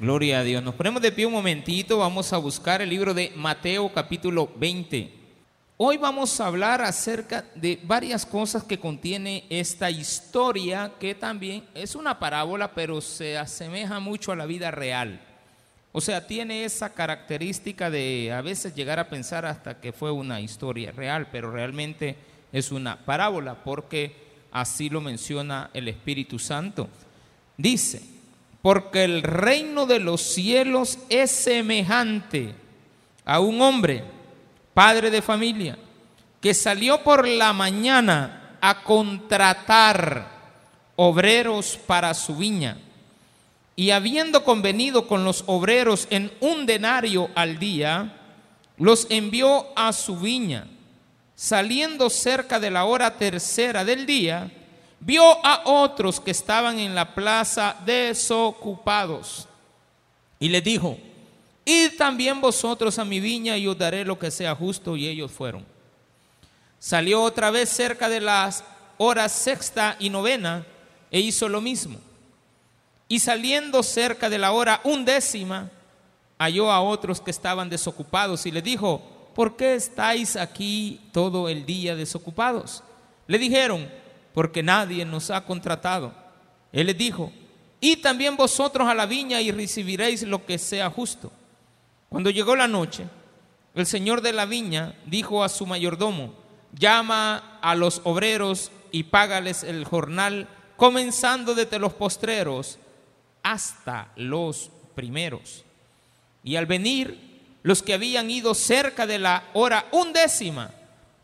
[0.00, 0.62] Gloria a Dios.
[0.62, 5.12] Nos ponemos de pie un momentito, vamos a buscar el libro de Mateo capítulo 20.
[5.76, 11.96] Hoy vamos a hablar acerca de varias cosas que contiene esta historia, que también es
[11.96, 15.20] una parábola, pero se asemeja mucho a la vida real.
[15.90, 20.40] O sea, tiene esa característica de a veces llegar a pensar hasta que fue una
[20.40, 22.14] historia real, pero realmente
[22.52, 24.14] es una parábola, porque
[24.52, 26.88] así lo menciona el Espíritu Santo.
[27.56, 28.17] Dice,
[28.62, 32.54] porque el reino de los cielos es semejante
[33.24, 34.04] a un hombre,
[34.74, 35.78] padre de familia,
[36.40, 40.38] que salió por la mañana a contratar
[40.96, 42.78] obreros para su viña.
[43.76, 48.16] Y habiendo convenido con los obreros en un denario al día,
[48.76, 50.66] los envió a su viña.
[51.36, 54.50] Saliendo cerca de la hora tercera del día,
[55.00, 59.48] vio a otros que estaban en la plaza desocupados
[60.40, 60.96] y les dijo,
[61.64, 64.96] id también vosotros a mi viña y os daré lo que sea justo.
[64.96, 65.64] Y ellos fueron.
[66.78, 68.64] Salió otra vez cerca de las
[68.98, 70.64] horas sexta y novena
[71.10, 71.98] e hizo lo mismo.
[73.08, 75.70] Y saliendo cerca de la hora undécima,
[76.38, 79.02] halló a otros que estaban desocupados y le dijo,
[79.34, 82.84] ¿por qué estáis aquí todo el día desocupados?
[83.26, 83.90] Le dijeron,
[84.38, 86.14] porque nadie nos ha contratado.
[86.70, 87.32] Él les dijo,
[87.80, 91.32] y también vosotros a la viña y recibiréis lo que sea justo.
[92.08, 93.04] Cuando llegó la noche,
[93.74, 96.34] el señor de la viña dijo a su mayordomo,
[96.72, 102.78] llama a los obreros y págales el jornal, comenzando desde los postreros
[103.42, 105.64] hasta los primeros.
[106.44, 110.70] Y al venir, los que habían ido cerca de la hora undécima,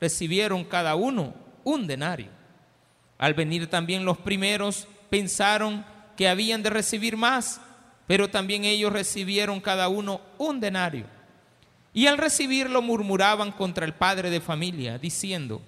[0.01, 2.43] recibieron cada uno un denario.
[3.19, 5.85] Al venir también los primeros, pensaron
[6.17, 7.61] que habían de recibir más,
[8.07, 11.07] pero también ellos recibieron cada uno un denario.
[11.93, 15.63] Y al recibirlo murmuraban contra el padre de familia, diciendo,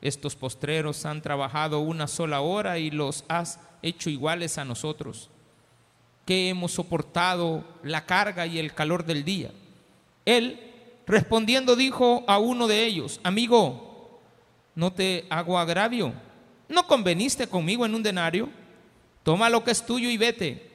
[0.00, 5.30] estos postreros han trabajado una sola hora y los has hecho iguales a nosotros,
[6.26, 9.50] que hemos soportado la carga y el calor del día.
[10.24, 10.60] Él,
[11.06, 14.20] respondiendo, dijo a uno de ellos, amigo,
[14.74, 16.12] no te hago agravio
[16.68, 18.48] ¿No conveniste conmigo en un denario?
[19.22, 20.70] Toma lo que es tuyo y vete.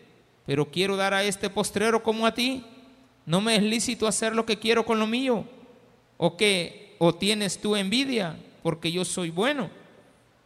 [0.45, 2.65] Pero quiero dar a este postrero como a ti.
[3.25, 5.45] No me es lícito hacer lo que quiero con lo mío.
[6.17, 9.69] O que o tienes tú envidia porque yo soy bueno.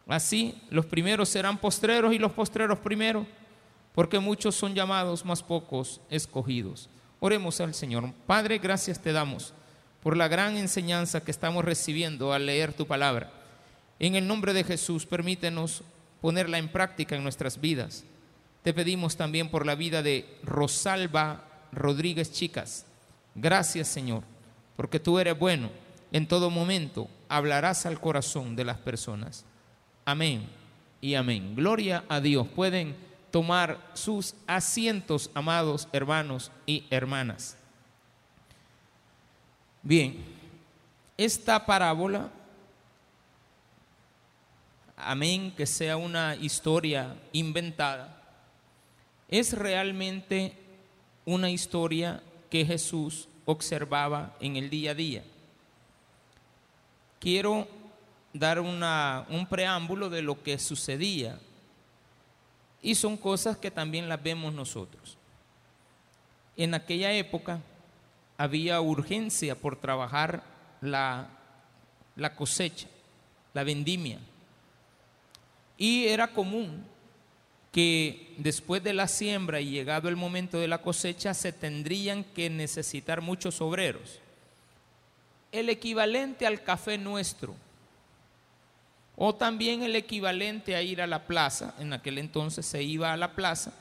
[0.08, 3.26] Así los primeros serán postreros y los postreros primeros,
[3.94, 6.88] porque muchos son llamados, más pocos escogidos.
[7.20, 8.12] Oremos al Señor.
[8.26, 9.52] Padre, gracias te damos
[10.02, 13.30] por la gran enseñanza que estamos recibiendo al leer tu palabra.
[13.98, 15.82] En el nombre de Jesús, permítenos
[16.20, 18.04] ponerla en práctica en nuestras vidas.
[18.62, 22.86] Te pedimos también por la vida de Rosalba Rodríguez Chicas.
[23.34, 24.22] Gracias, Señor,
[24.76, 25.70] porque tú eres bueno.
[26.12, 29.44] En todo momento hablarás al corazón de las personas.
[30.04, 30.48] Amén
[31.00, 31.54] y amén.
[31.54, 32.48] Gloria a Dios.
[32.48, 32.96] Pueden
[33.30, 37.56] tomar sus asientos, amados hermanos y hermanas.
[39.82, 40.16] Bien,
[41.16, 42.30] esta parábola
[45.00, 48.22] amén, que sea una historia inventada,
[49.28, 50.54] es realmente
[51.24, 55.24] una historia que Jesús observaba en el día a día.
[57.20, 57.68] Quiero
[58.32, 61.38] dar un preámbulo de lo que sucedía
[62.80, 65.16] y son cosas que también las vemos nosotros.
[66.56, 67.60] En aquella época
[68.36, 70.42] había urgencia por trabajar
[70.80, 71.28] la,
[72.36, 72.88] cosecha,
[73.52, 74.18] la vendimia.
[75.78, 76.84] Y era común
[77.72, 82.50] que después de la siembra y llegado el momento de la cosecha se tendrían que
[82.50, 84.20] necesitar muchos obreros.
[85.52, 87.54] El equivalente al café nuestro.
[89.16, 91.74] O también el equivalente a ir a la plaza.
[91.78, 93.72] En aquel entonces se iba a la plaza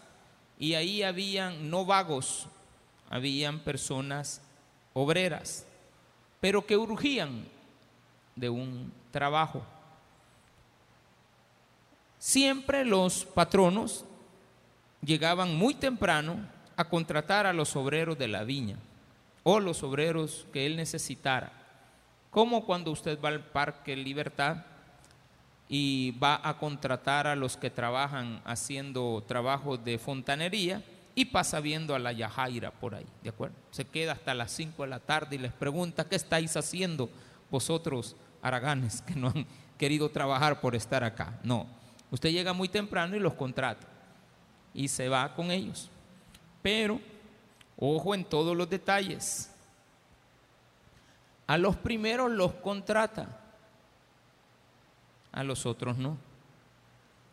[0.60, 2.48] y ahí habían no vagos,
[3.10, 4.42] habían personas
[4.94, 5.66] obreras,
[6.40, 7.46] pero que urgían
[8.36, 9.64] de un trabajo.
[12.20, 14.06] Siempre los patronos
[15.02, 16.38] llegaban muy temprano
[16.76, 18.78] a contratar a los obreros de la viña
[19.44, 21.52] o los obreros que él necesitara.
[22.32, 24.58] Como cuando usted va al Parque Libertad
[25.70, 30.84] y va a contratar a los que trabajan haciendo trabajos de fontanería
[31.16, 33.56] y pasa viendo a la Yajaira por ahí, ¿de acuerdo?
[33.72, 37.10] Se queda hasta las 5 de la tarde y les pregunta, ¿qué estáis haciendo
[37.50, 39.48] vosotros, araganes, que no han
[39.78, 41.40] querido trabajar por estar acá?
[41.44, 41.66] No,
[42.12, 43.88] Usted llega muy temprano y los contrata
[44.74, 45.90] y se va con ellos.
[46.62, 47.00] Pero
[47.78, 49.52] Ojo en todos los detalles.
[51.46, 53.40] A los primeros los contrata,
[55.32, 56.18] a los otros no.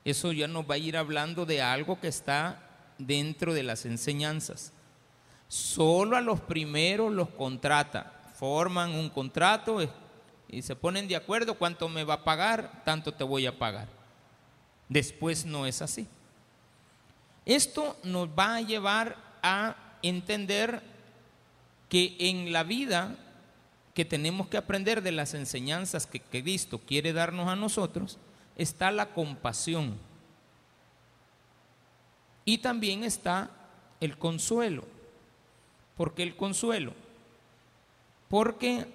[0.05, 2.61] Eso ya nos va a ir hablando de algo que está
[2.99, 4.73] dentro de las enseñanzas.
[5.49, 9.79] Solo a los primeros los contrata, forman un contrato
[10.49, 13.89] y se ponen de acuerdo cuánto me va a pagar, tanto te voy a pagar.
[14.89, 16.07] Después no es así.
[17.47, 20.83] Esto nos va a llevar a entender
[21.89, 23.17] que en la vida
[23.95, 28.19] que tenemos que aprender de las enseñanzas que, Cristo quiere darnos a nosotros,
[28.57, 29.97] está la compasión.
[32.45, 33.51] Y también está
[34.01, 34.85] el consuelo.
[35.97, 36.93] ¿Por qué el consuelo?
[38.29, 38.87] Porque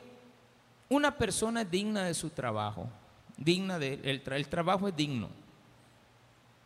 [0.90, 2.90] una persona es digna de su trabajo,
[3.38, 5.30] digna de el, el trabajo es digno.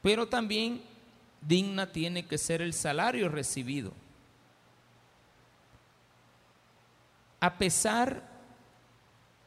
[0.03, 0.83] Pero también
[1.41, 3.91] digna tiene que ser el salario recibido.
[7.39, 8.29] A pesar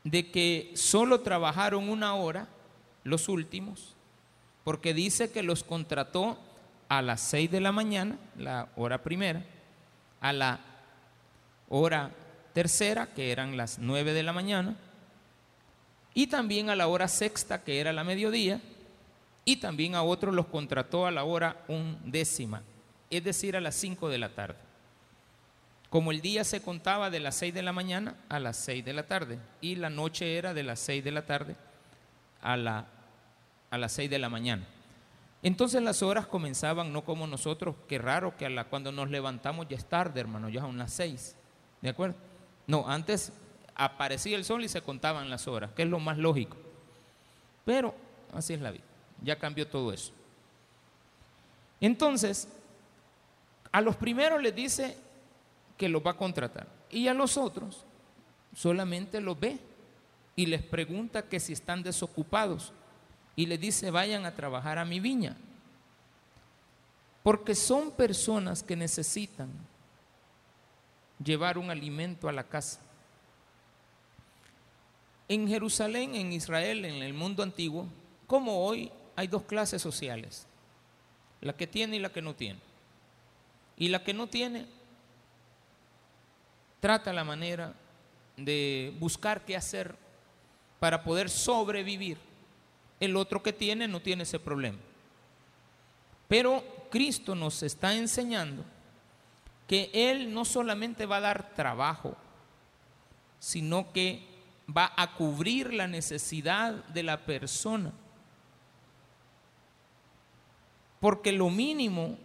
[0.03, 2.49] de que solo trabajaron una hora,
[3.05, 3.95] los últimos,
[4.65, 6.39] porque dice que los contrató
[6.89, 9.45] a las seis de la mañana, la hora primera,
[10.21, 10.61] a la
[11.69, 12.13] hora
[12.53, 14.77] tercera, que eran las nueve de la mañana,
[16.15, 18.61] y también a la hora sexta, que era la mediodía,
[19.47, 22.63] y también a otros los contrató a la hora undécima,
[23.09, 24.57] es decir, a las cinco de la tarde.
[25.89, 28.93] Como el día se contaba de las seis de la mañana a las seis de
[28.93, 31.57] la tarde, y la noche era de las seis de la tarde
[32.43, 32.87] a, la,
[33.71, 34.67] a las seis de la mañana.
[35.43, 39.69] Entonces las horas comenzaban no como nosotros, qué raro que a la, cuando nos levantamos
[39.69, 41.37] ya es tarde, hermano, ya son las seis.
[41.81, 42.17] ¿De acuerdo?
[42.67, 43.33] No, antes
[43.77, 46.57] aparecía el sol y se contaban las horas, que es lo más lógico.
[47.65, 47.95] Pero
[48.35, 48.83] así es la vida,
[49.27, 50.13] ya cambió todo eso.
[51.81, 52.49] Entonces,
[53.73, 54.97] a los primeros les dice
[55.77, 57.85] que los va a contratar y a los otros
[58.55, 59.59] solamente los ve
[60.37, 62.73] y les pregunta que si están desocupados
[63.35, 65.37] y les dice vayan a trabajar a mi viña.
[67.23, 69.51] Porque son personas que necesitan
[71.23, 72.81] llevar un alimento a la casa.
[75.29, 77.89] En Jerusalén, en Israel, en el mundo antiguo,
[78.29, 80.47] como hoy, hay dos clases sociales,
[81.41, 82.61] la que tiene y la que no tiene.
[83.77, 84.67] Y la que no tiene
[86.81, 87.75] trata la manera
[88.37, 89.97] de buscar qué hacer
[90.79, 92.19] para poder sobrevivir.
[93.01, 94.79] El otro que tiene no tiene ese problema.
[96.29, 98.65] Pero Cristo nos está enseñando
[99.67, 102.17] que Él no solamente va a dar trabajo,
[103.39, 104.25] sino que
[104.75, 107.93] va a cubrir la necesidad de la persona.
[111.01, 112.17] Porque lo mínimo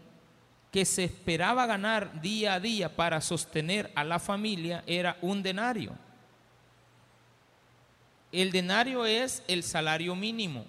[0.71, 5.91] que se esperaba ganar día a día para sostener a la familia era un denario.
[8.31, 10.65] El denario es el salario mínimo,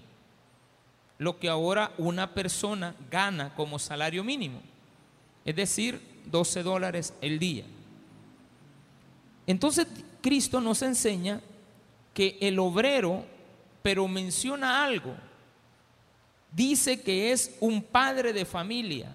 [1.19, 4.61] lo que ahora una persona gana como salario mínimo,
[5.45, 7.65] es decir, 12 dólares el día.
[9.47, 9.87] Entonces
[10.21, 11.41] Cristo nos enseña
[12.13, 13.25] que el obrero,
[13.83, 15.15] pero menciona algo,
[16.55, 19.15] dice que es un padre de familia.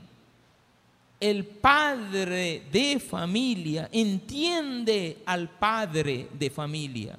[1.20, 7.18] El padre de familia entiende al padre de familia.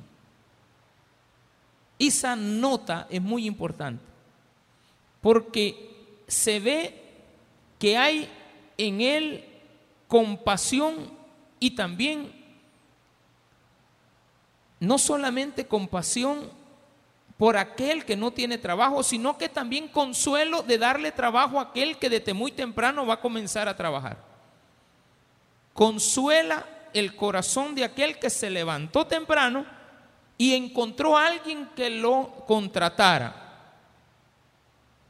[1.99, 4.03] Esa nota es muy importante
[5.21, 7.03] porque se ve
[7.79, 8.29] que hay
[8.77, 9.45] en él
[10.07, 11.11] compasión
[11.59, 12.33] y también
[14.79, 16.51] no solamente compasión
[17.39, 21.97] por aquel que no tiene trabajo, sino que también consuelo de darle trabajo a aquel
[21.97, 24.19] que desde muy temprano va a comenzar a trabajar.
[25.73, 29.65] Consuela el corazón de aquel que se levantó temprano
[30.37, 33.45] y encontró a alguien que lo contratara.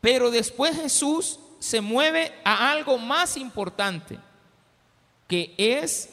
[0.03, 4.19] Pero después Jesús se mueve a algo más importante,
[5.27, 6.11] que es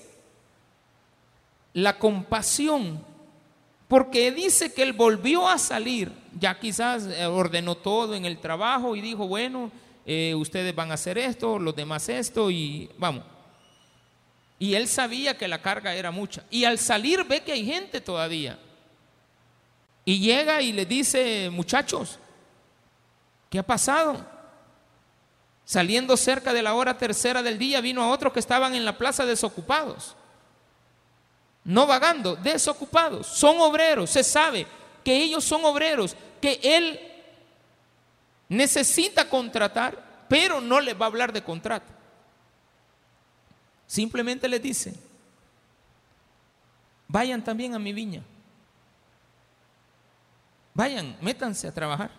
[1.74, 3.04] la compasión.
[3.88, 8.96] Porque dice que él volvió a salir, ya quizás eh, ordenó todo en el trabajo
[8.96, 9.72] y dijo, bueno,
[10.06, 13.24] eh, ustedes van a hacer esto, los demás esto y vamos.
[14.58, 16.44] Y él sabía que la carga era mucha.
[16.50, 18.58] Y al salir ve que hay gente todavía.
[20.06, 22.20] Y llega y le dice, muchachos,
[23.50, 24.26] ¿qué ha pasado?
[25.66, 28.98] Saliendo cerca de la hora tercera del día, vino a otros que estaban en la
[28.98, 30.16] plaza desocupados.
[31.66, 33.26] No vagando, desocupados.
[33.26, 34.68] Son obreros, se sabe
[35.04, 37.00] que ellos son obreros, que él
[38.48, 41.92] necesita contratar, pero no les va a hablar de contrato.
[43.88, 44.94] Simplemente les dice,
[47.08, 48.24] vayan también a mi viña.
[50.76, 52.12] Vayan, métanse a trabajar.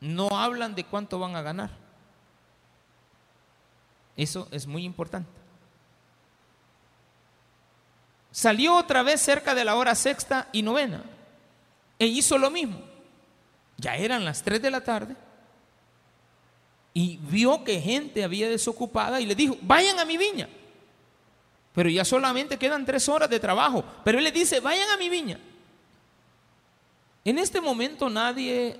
[0.00, 1.70] No hablan de cuánto van a ganar.
[4.16, 5.45] Eso es muy importante.
[8.36, 11.02] Salió otra vez cerca de la hora sexta y novena
[11.98, 12.78] e hizo lo mismo.
[13.78, 15.16] Ya eran las tres de la tarde
[16.92, 20.50] y vio que gente había desocupada y le dijo, vayan a mi viña.
[21.72, 23.82] Pero ya solamente quedan tres horas de trabajo.
[24.04, 25.40] Pero él le dice, vayan a mi viña.
[27.24, 28.78] En este momento nadie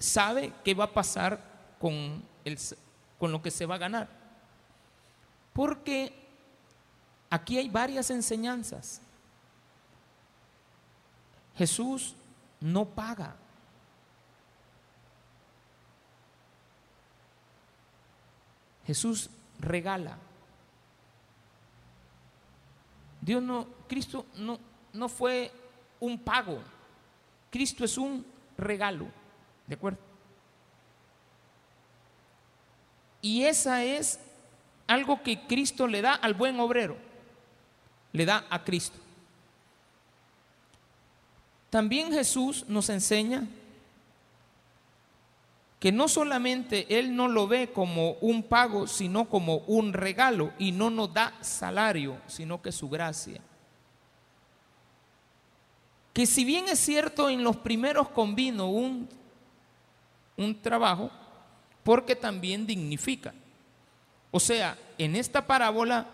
[0.00, 1.38] sabe qué va a pasar
[1.78, 2.58] con, el,
[3.20, 4.08] con lo que se va a ganar.
[5.52, 6.19] Porque
[7.30, 9.00] aquí hay varias enseñanzas.
[11.56, 12.14] Jesús
[12.60, 13.36] no paga.
[18.86, 20.18] Jesús regala.
[23.20, 24.58] Dios no, Cristo no,
[24.92, 25.52] no fue
[26.00, 26.60] un pago.
[27.50, 29.06] Cristo es un regalo.
[29.66, 29.98] ¿De acuerdo?
[33.22, 34.18] Y esa es
[34.86, 37.09] algo que Cristo le da al buen obrero.
[38.12, 38.98] Le da a Cristo.
[41.70, 43.46] También Jesús nos enseña
[45.78, 50.72] que no solamente Él no lo ve como un pago, sino como un regalo y
[50.72, 53.40] no nos da salario, sino que su gracia.
[56.12, 59.08] Que si bien es cierto en los primeros convino un,
[60.36, 61.10] un trabajo,
[61.82, 63.32] porque también dignifica.
[64.30, 66.06] O sea, en esta parábola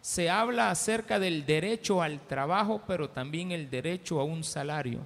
[0.00, 5.00] se habla acerca del derecho al trabajo, pero también el derecho a un salario,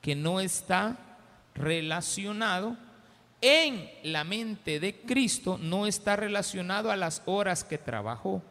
[0.00, 0.96] que no está
[1.54, 2.76] relacionado
[3.40, 8.42] en la mente de Cristo no está relacionado a las horas que trabajó,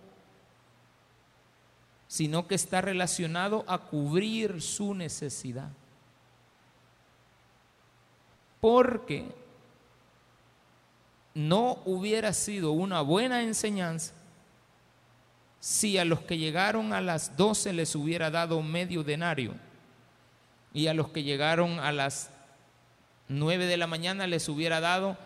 [2.07, 5.69] sino que está relacionado a cubrir su necesidad.
[8.61, 9.25] Porque
[11.33, 14.13] no hubiera sido una buena enseñanza
[15.65, 19.55] si a los que llegaron a las 12 les hubiera dado medio denario
[20.75, 22.29] y a los que llegaron a las
[23.29, 25.17] 9 de la mañana les hubiera dado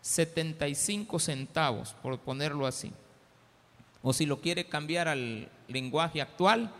[0.00, 2.92] 75 centavos, por ponerlo así.
[4.02, 6.72] O si lo quiere cambiar al lenguaje actual,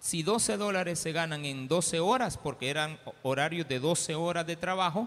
[0.00, 4.56] si 12 dólares se ganan en 12 horas, porque eran horarios de 12 horas de
[4.56, 5.06] trabajo,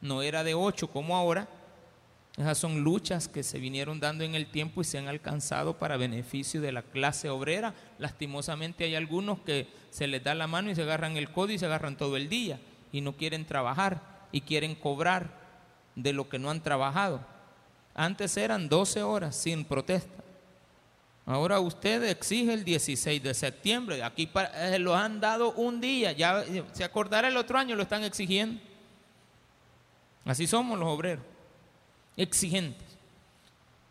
[0.00, 1.46] no era de 8 como ahora,
[2.36, 5.96] esas son luchas que se vinieron dando en el tiempo y se han alcanzado para
[5.96, 7.74] beneficio de la clase obrera.
[7.98, 11.58] Lastimosamente hay algunos que se les da la mano y se agarran el codo y
[11.58, 12.60] se agarran todo el día
[12.92, 14.02] y no quieren trabajar
[14.32, 15.30] y quieren cobrar
[15.94, 17.24] de lo que no han trabajado.
[17.94, 20.22] Antes eran 12 horas sin protesta.
[21.24, 24.02] Ahora usted exige el 16 de septiembre.
[24.02, 26.12] Aquí eh, lo han dado un día.
[26.12, 28.60] Ya se acordará el otro año, lo están exigiendo.
[30.26, 31.24] Así somos los obreros.
[32.16, 32.86] Exigentes.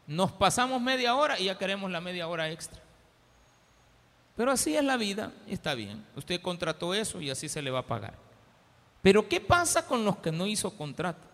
[0.08, 2.82] Nos pasamos media hora y ya queremos la media hora extra.
[4.36, 6.06] Pero así es la vida, está bien.
[6.16, 8.14] Usted contrató eso y así se le va a pagar.
[9.02, 11.26] Pero ¿qué pasa con los que no hizo contrato?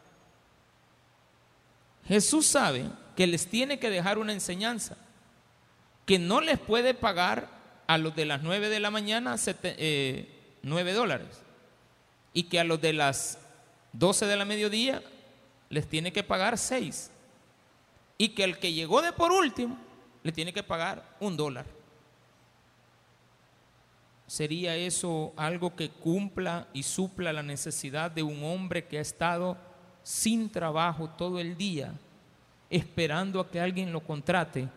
[2.07, 4.97] Jesús sabe que les tiene que dejar una enseñanza,
[6.05, 7.49] que no les puede pagar
[7.87, 11.41] a los de las 9 de la mañana 9 eh, dólares
[12.33, 13.37] y que a los de las
[13.93, 15.01] 12 de la mediodía
[15.71, 17.09] les tiene que pagar 6
[18.17, 19.77] y que el que llegó de por último
[20.21, 21.65] le tiene que pagar un dólar.
[24.27, 29.57] ¿Sería eso algo que cumpla y supla la necesidad de un hombre que ha estado
[30.03, 31.93] sin trabajo todo el día,
[32.69, 34.67] esperando a que alguien lo contrate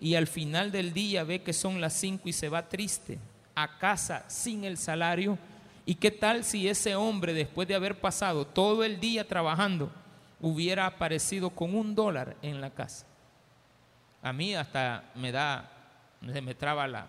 [0.00, 3.18] y al final del día ve que son las cinco y se va triste
[3.54, 5.38] a casa sin el salario?
[5.84, 9.90] ¿Y qué tal si ese hombre, después de haber pasado todo el día trabajando,
[10.42, 13.06] hubiera aparecido con un dólar en la casa?
[14.20, 15.70] A mí hasta me da,
[16.20, 17.08] me traba la,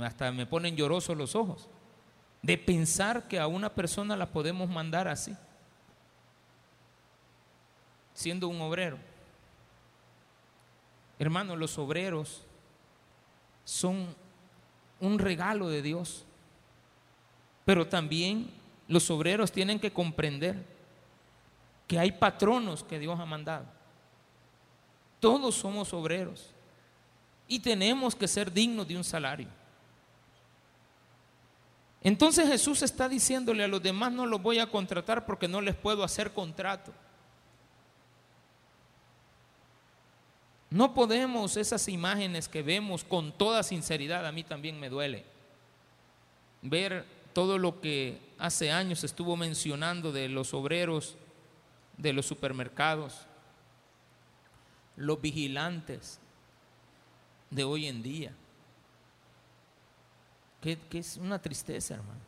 [0.00, 1.68] hasta me ponen llorosos los ojos
[2.42, 5.36] de pensar que a una persona la podemos mandar así,
[8.14, 8.98] siendo un obrero.
[11.18, 12.44] Hermanos, los obreros
[13.64, 14.14] son
[15.00, 16.24] un regalo de Dios,
[17.64, 18.50] pero también
[18.88, 20.64] los obreros tienen que comprender
[21.86, 23.66] que hay patronos que Dios ha mandado.
[25.20, 26.50] Todos somos obreros.
[27.48, 29.48] Y tenemos que ser dignos de un salario.
[32.02, 35.74] Entonces Jesús está diciéndole a los demás no los voy a contratar porque no les
[35.74, 36.92] puedo hacer contrato.
[40.70, 45.24] No podemos esas imágenes que vemos con toda sinceridad, a mí también me duele
[46.62, 51.18] ver todo lo que hace años estuvo mencionando de los obreros
[51.98, 53.26] de los supermercados,
[54.96, 56.18] los vigilantes
[57.50, 58.32] de hoy en día.
[60.62, 62.22] Que, es una tristeza, hermano.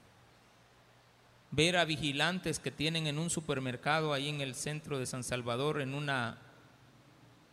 [1.53, 5.81] Ver a vigilantes que tienen en un supermercado ahí en el centro de San Salvador,
[5.81, 6.37] en una,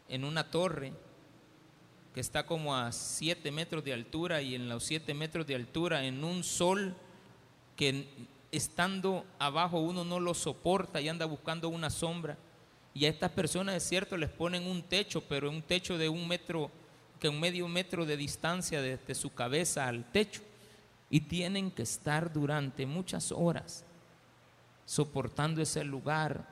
[0.10, 0.92] en una torre
[2.14, 6.04] que está como a 7 metros de altura y en los 7 metros de altura,
[6.04, 6.98] en un sol
[7.76, 12.38] que estando abajo uno no lo soporta y anda buscando una sombra.
[12.94, 16.28] Y a estas personas es cierto, les ponen un techo, pero un techo de un
[16.28, 16.72] metro,
[17.20, 20.42] que un medio metro de distancia desde su cabeza al techo.
[21.10, 23.84] Y tienen que estar durante muchas horas
[24.86, 26.48] soportando ese lugar.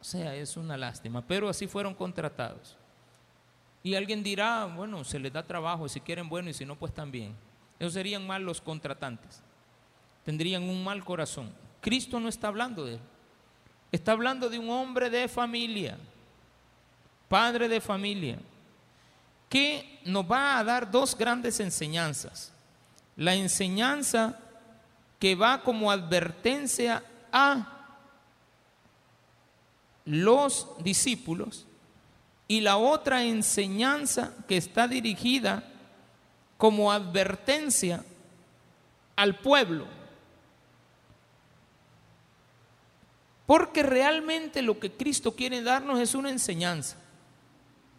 [0.00, 2.76] O sea, es una lástima, pero así fueron contratados.
[3.82, 6.92] Y alguien dirá, bueno, se les da trabajo, si quieren bueno y si no, pues
[6.92, 7.36] también.
[7.78, 9.42] Esos serían mal los contratantes
[10.28, 11.50] tendrían un mal corazón.
[11.80, 13.00] Cristo no está hablando de él.
[13.90, 15.96] Está hablando de un hombre de familia,
[17.30, 18.38] padre de familia,
[19.48, 22.52] que nos va a dar dos grandes enseñanzas.
[23.16, 24.38] La enseñanza
[25.18, 27.96] que va como advertencia a
[30.04, 31.64] los discípulos
[32.46, 35.64] y la otra enseñanza que está dirigida
[36.58, 38.04] como advertencia
[39.16, 39.96] al pueblo.
[43.48, 46.98] Porque realmente lo que Cristo quiere darnos es una enseñanza.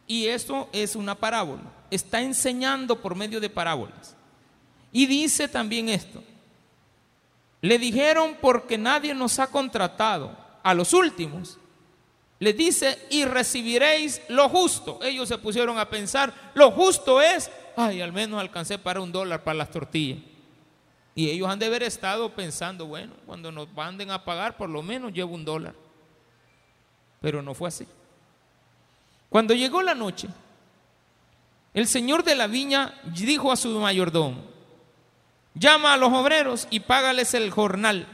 [0.05, 1.63] Y esto es una parábola.
[1.89, 4.15] Está enseñando por medio de parábolas.
[4.91, 6.23] Y dice también esto.
[7.61, 11.57] Le dijeron porque nadie nos ha contratado a los últimos.
[12.37, 14.99] Le dice, y recibiréis lo justo.
[15.01, 19.43] Ellos se pusieron a pensar, lo justo es, ay, al menos alcancé para un dólar
[19.43, 20.19] para las tortillas.
[21.15, 24.81] Y ellos han de haber estado pensando, bueno, cuando nos manden a pagar, por lo
[24.81, 25.73] menos llevo un dólar.
[27.19, 27.87] Pero no fue así.
[29.29, 30.27] Cuando llegó la noche,
[31.73, 34.43] el señor de la viña dijo a su mayordomo,
[35.53, 38.07] llama a los obreros y págales el jornal,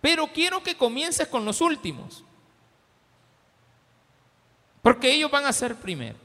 [0.00, 2.24] pero quiero que comiences con los últimos,
[4.82, 6.16] porque ellos van a ser primero.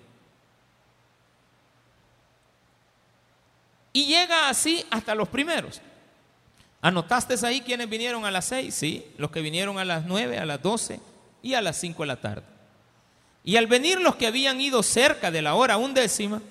[3.94, 5.82] Y llega así hasta los primeros.
[6.82, 8.76] ¿Anotaste ahí quienes vinieron a las seis?
[8.76, 11.00] Sí, los que vinieron a las nueve, a las doce
[11.42, 12.44] y a las cinco de la tarde.
[13.44, 16.42] Y al venir los que habían ido cerca de la hora undécima,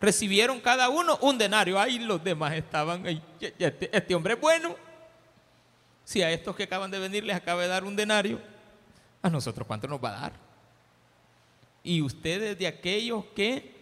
[0.00, 1.80] recibieron cada uno un denario.
[1.80, 3.06] Ay, los demás estaban,
[3.40, 4.76] este, este, hombre es bueno.
[6.04, 8.38] Si a estos que acaban de venir les acaba de dar un denario,
[9.22, 10.32] a nosotros cuánto nos va a dar.
[11.82, 13.72] Y ustedes de aquellos que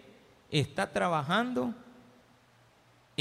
[0.50, 1.74] está trabajando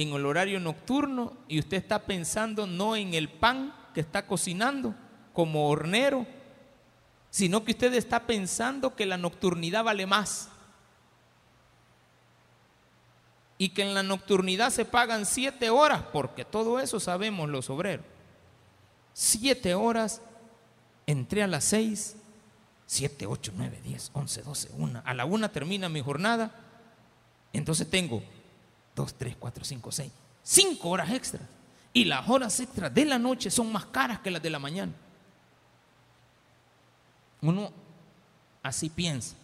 [0.01, 4.95] en el horario nocturno y usted está pensando no en el pan que está cocinando
[5.33, 6.25] como hornero,
[7.29, 10.49] sino que usted está pensando que la nocturnidad vale más.
[13.57, 18.05] Y que en la nocturnidad se pagan siete horas, porque todo eso sabemos los obreros.
[19.13, 20.21] Siete horas,
[21.05, 22.15] entré a las seis,
[22.85, 25.01] siete, ocho, nueve, diez, once, doce, una.
[25.01, 26.55] A la una termina mi jornada,
[27.51, 28.23] entonces tengo
[28.99, 30.11] dos, tres, cuatro, cinco, seis,
[30.43, 31.43] cinco horas extras.
[31.93, 34.91] Y las horas extras de la noche son más caras que las de la mañana.
[37.41, 37.71] Uno
[38.61, 39.35] así piensa.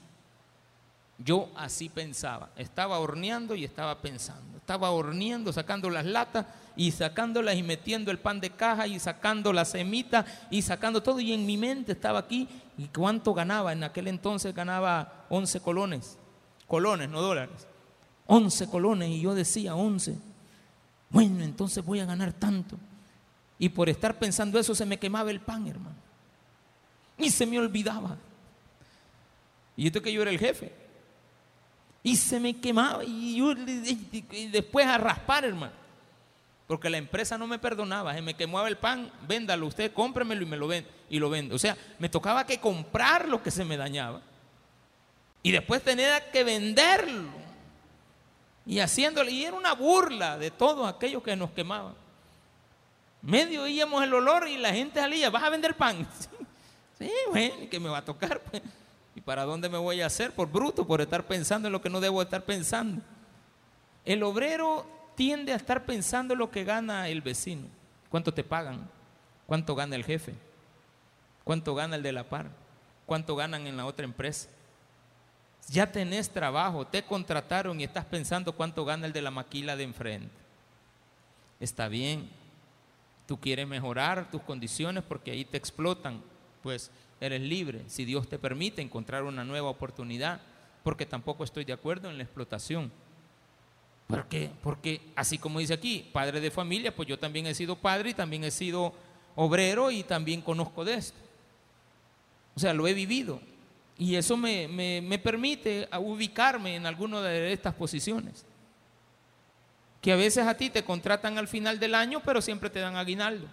[1.18, 2.50] Yo así pensaba.
[2.58, 4.58] Estaba horneando y estaba pensando.
[4.58, 9.54] Estaba horneando, sacando las latas y sacándolas y metiendo el pan de caja y sacando
[9.54, 11.22] la semita y sacando todo.
[11.22, 12.50] Y en mi mente estaba aquí.
[12.78, 13.72] ¿Y cuánto ganaba?
[13.72, 16.18] En aquel entonces ganaba 11 colones.
[16.68, 17.66] Colones, no dólares.
[18.28, 20.18] 11 colones y yo decía 11.
[21.10, 22.78] Bueno, entonces voy a ganar tanto.
[23.58, 25.96] Y por estar pensando eso se me quemaba el pan, hermano.
[27.18, 28.18] Y se me olvidaba.
[29.78, 30.74] Y esto que yo era el jefe.
[32.04, 33.04] Y se me quemaba.
[33.04, 33.54] Y, yo,
[34.52, 35.74] después a raspar, hermano.
[36.68, 38.14] Porque la empresa no me perdonaba.
[38.14, 40.90] Se me quemaba el pan, véndalo usted, cómpremelo y me lo vende.
[41.10, 41.56] Y lo vende.
[41.56, 44.22] O sea, me tocaba que comprar lo que se me dañaba.
[45.44, 47.45] Y después tenía que venderlo
[48.66, 51.94] y haciéndole, y era una burla de todos aquellos que nos quemaban.
[53.22, 56.08] Medio oíamos el olor y la gente salía, ¿vas a vender pan?
[56.98, 58.40] Sí, bueno, que me va a tocar.
[58.40, 58.64] Pues.
[59.16, 60.32] ¿Y para dónde me voy a hacer?
[60.32, 63.02] Por bruto, por estar pensando en lo que no debo estar pensando.
[64.06, 67.68] El obrero tiende a estar pensando en lo que gana el vecino.
[68.10, 68.90] ¿Cuánto te pagan?
[69.46, 70.36] ¿Cuánto gana el jefe?
[71.44, 72.48] ¿Cuánto gana el de la par?
[73.06, 74.48] ¿Cuánto ganan en la otra empresa?
[75.70, 79.84] Ya tenés trabajo, te contrataron y estás pensando cuánto gana el de la maquila de
[79.84, 80.36] enfrente.
[81.60, 82.30] Está bien,
[83.26, 86.22] tú quieres mejorar tus condiciones porque ahí te explotan,
[86.62, 90.42] pues eres libre, si Dios te permite encontrar una nueva oportunidad,
[90.84, 92.92] porque tampoco estoy de acuerdo en la explotación.
[94.08, 94.52] ¿Por qué?
[94.62, 98.14] Porque así como dice aquí, padre de familia, pues yo también he sido padre y
[98.14, 98.94] también he sido
[99.36, 101.18] obrero y también conozco de esto.
[102.56, 103.42] O sea, lo he vivido.
[103.98, 108.46] Y eso me, me permite ubicarme en alguna de estas posiciones.
[110.02, 112.96] Que a veces a ti te contratan al final del año, pero siempre te dan
[112.96, 113.48] aguinaldo.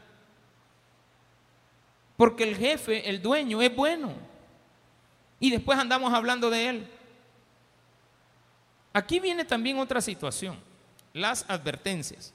[2.17, 4.13] Porque el jefe, el dueño, es bueno.
[5.41, 6.87] Y después andamos hablando de él.
[8.93, 10.57] Aquí viene también otra situación,
[11.15, 12.33] las advertencias.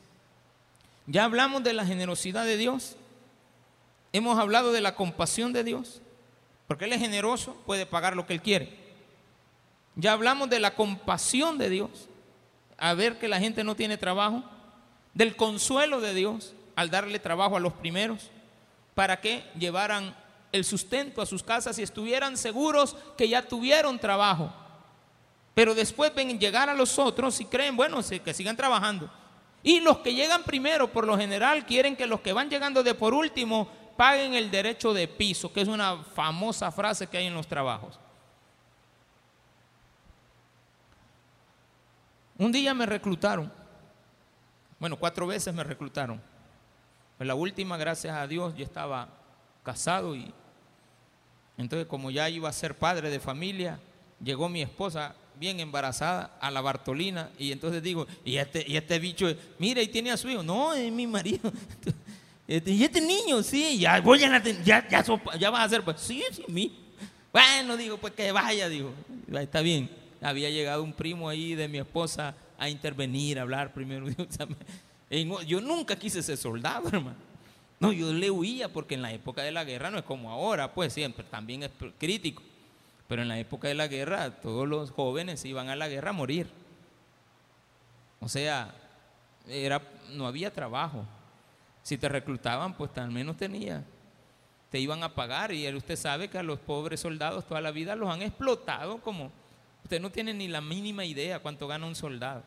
[1.06, 2.98] Ya hablamos de la generosidad de Dios,
[4.12, 6.02] hemos hablado de la compasión de Dios,
[6.68, 8.78] porque Él es generoso, puede pagar lo que Él quiere.
[9.96, 12.10] Ya hablamos de la compasión de Dios,
[12.78, 14.44] a ver que la gente no tiene trabajo,
[15.14, 18.30] del consuelo de Dios al darle trabajo a los primeros,
[18.94, 20.16] para que llevaran
[20.52, 24.54] el sustento a sus casas y estuvieran seguros que ya tuvieron trabajo
[25.58, 29.10] pero después ven llegar a los otros y creen, bueno, que sigan trabajando.
[29.64, 32.94] Y los que llegan primero, por lo general, quieren que los que van llegando de
[32.94, 37.34] por último paguen el derecho de piso, que es una famosa frase que hay en
[37.34, 38.00] los trabajos.
[42.38, 43.52] Un día me reclutaron.
[44.80, 46.22] Bueno, cuatro veces me reclutaron.
[47.20, 49.10] La última, gracias a Dios, yo estaba
[49.64, 50.32] casado y
[51.58, 53.80] entonces como ya iba a ser padre de familia,
[54.24, 59.00] llegó mi esposa bien embarazada a la Bartolina y entonces digo, y este, y este
[59.00, 61.52] bicho, mira, y tiene a su hijo, no, es mi marido.
[62.48, 65.04] Este, y este niño, sí, ya voy a ya, ya,
[65.38, 66.72] ya vas a hacer, pues sí, sí, mi.
[67.34, 68.94] Bueno, digo, pues que vaya, digo,
[69.34, 69.90] está bien.
[70.22, 74.08] Había llegado un primo ahí de mi esposa a intervenir, a hablar primero.
[75.46, 77.28] Yo nunca quise ser soldado, hermano.
[77.80, 80.74] No, yo le huía porque en la época de la guerra no es como ahora,
[80.74, 82.42] pues siempre, también es crítico.
[83.08, 86.14] Pero en la época de la guerra, todos los jóvenes iban a la guerra a
[86.14, 86.48] morir.
[88.20, 88.74] O sea,
[89.48, 89.82] era,
[90.14, 91.06] no había trabajo.
[91.88, 93.82] Si te reclutaban, pues al menos tenía.
[94.70, 97.96] Te iban a pagar y usted sabe que a los pobres soldados toda la vida
[97.96, 99.32] los han explotado como...
[99.86, 102.44] Usted no tiene ni la mínima idea cuánto gana un soldado.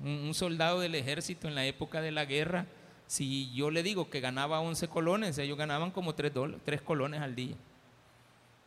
[0.00, 2.64] Un, soldado del ejército en la época de la guerra,
[3.06, 6.32] si yo le digo que ganaba 11 colones, ellos ganaban como 3,
[6.64, 7.56] 3 colones al día.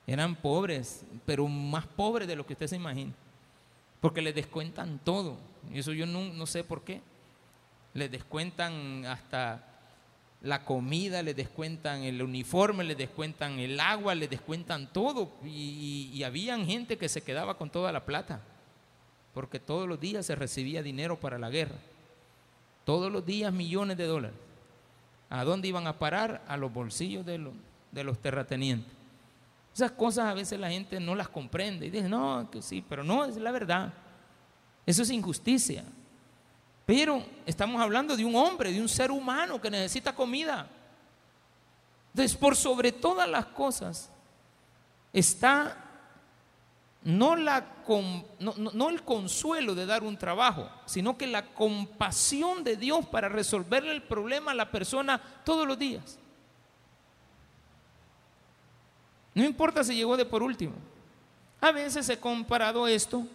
[0.06, 3.14] Eran pobres, pero más pobres de lo que usted se imagina.
[4.02, 5.36] Porque les descuentan todo.
[5.74, 7.02] Y eso yo no, sé por qué.
[7.96, 9.64] Les descuentan hasta
[10.42, 15.32] la comida, les descuentan el uniforme, les descuentan el agua, les descuentan todo.
[15.44, 18.42] Y, y habían gente que se quedaba con toda la plata.
[19.34, 21.78] Porque todos los días se recibía dinero para la guerra.
[22.84, 24.38] Todos los días millones de dólares.
[25.30, 26.44] ¿A dónde iban a parar?
[26.48, 27.54] A los bolsillos de los,
[27.92, 28.94] de los terratenientes.
[29.74, 33.04] Esas cosas a veces la gente no las comprende y dice, no, que sí, pero
[33.04, 33.94] no, es la verdad.
[34.86, 35.84] Eso es injusticia.
[36.86, 40.68] Pero estamos hablando de un hombre, de un ser humano que necesita comida.
[42.14, 44.10] Entonces, por sobre todas las cosas
[45.12, 45.86] está
[47.06, 47.36] no,
[48.90, 54.02] el consuelo de dar un trabajo, sino que la compasión de Dios para resolverle el
[54.02, 56.18] problema a la persona todos los días.
[59.36, 60.74] No importa si llegó de por último.
[61.62, 63.26] A veces he comparado esto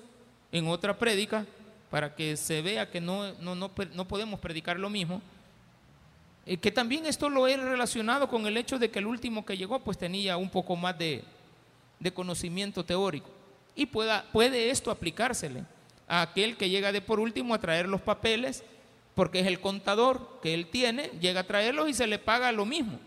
[0.51, 1.47] en otra prédica
[1.91, 5.21] para que se vea que no, no, podemos predicar lo mismo.
[6.47, 9.57] Eh, que también esto lo he relacionado con el hecho de que el último que
[9.57, 11.25] llegó pues tenía un poco más de,
[12.15, 13.29] conocimiento teórico.
[13.75, 15.65] Y pueda, puede esto aplicársele
[16.09, 18.65] a aquel que llega de por último a traer los papeles,
[19.15, 22.65] porque es el contador que él tiene, llega a traerlos y se le paga lo
[22.65, 22.99] mismo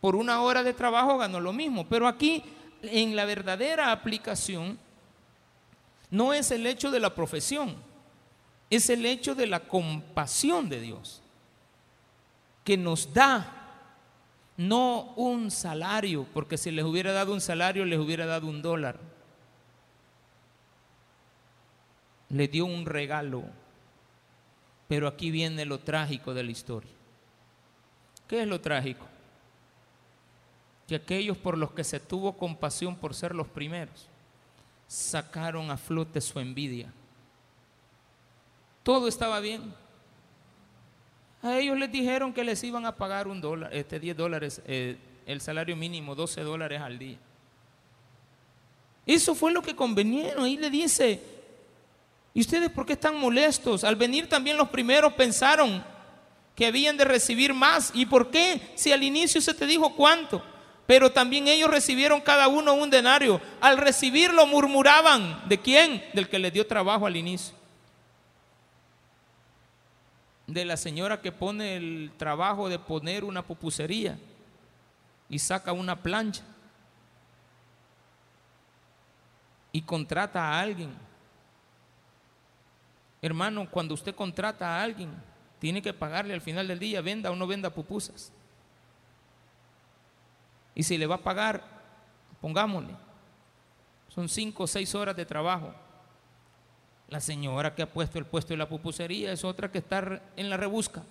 [0.00, 1.86] por una hora de trabajo ganó lo mismo.
[1.88, 2.42] Pero aquí,
[2.82, 4.78] en la verdadera aplicación,
[6.10, 7.76] no es el hecho de la profesión,
[8.68, 11.22] es el hecho de la compasión de Dios,
[12.64, 13.56] que nos da
[14.56, 18.98] no un salario, porque si les hubiera dado un salario, les hubiera dado un dólar.
[22.28, 23.42] Le dio un regalo.
[24.86, 26.90] Pero aquí viene lo trágico de la historia.
[28.28, 29.06] ¿Qué es lo trágico?
[30.90, 34.08] que aquellos por los que se tuvo compasión por ser los primeros,
[34.90, 36.92] sacaron a flote su envidia.
[38.82, 39.72] Todo estaba bien.
[41.42, 44.98] A ellos les dijeron que les iban a pagar un dólar, este 10 dólares, eh,
[45.26, 47.18] el salario mínimo, 12 dólares al día.
[49.06, 50.42] Eso fue lo que convenieron.
[50.42, 51.22] Ahí le dice,
[52.34, 53.84] ¿y ustedes por qué están molestos?
[53.84, 55.84] Al venir también los primeros pensaron
[56.56, 57.92] que habían de recibir más.
[57.94, 58.72] ¿Y por qué?
[58.74, 60.42] Si al inicio se te dijo cuánto.
[60.90, 63.40] Pero también ellos recibieron cada uno un denario.
[63.60, 65.40] Al recibirlo murmuraban.
[65.48, 66.04] ¿De quién?
[66.14, 67.54] Del que les dio trabajo al inicio.
[70.48, 74.18] De la señora que pone el trabajo de poner una pupusería
[75.28, 76.42] y saca una plancha
[79.70, 80.92] y contrata a alguien.
[83.22, 85.10] Hermano, cuando usted contrata a alguien,
[85.60, 88.32] tiene que pagarle al final del día, venda o no venda pupusas.
[90.80, 91.62] Y si le va a pagar,
[92.40, 92.96] pongámosle.
[94.08, 95.74] Son cinco o seis horas de trabajo.
[97.10, 100.48] La señora que ha puesto el puesto de la pupusería es otra que está en
[100.48, 101.02] la rebusca.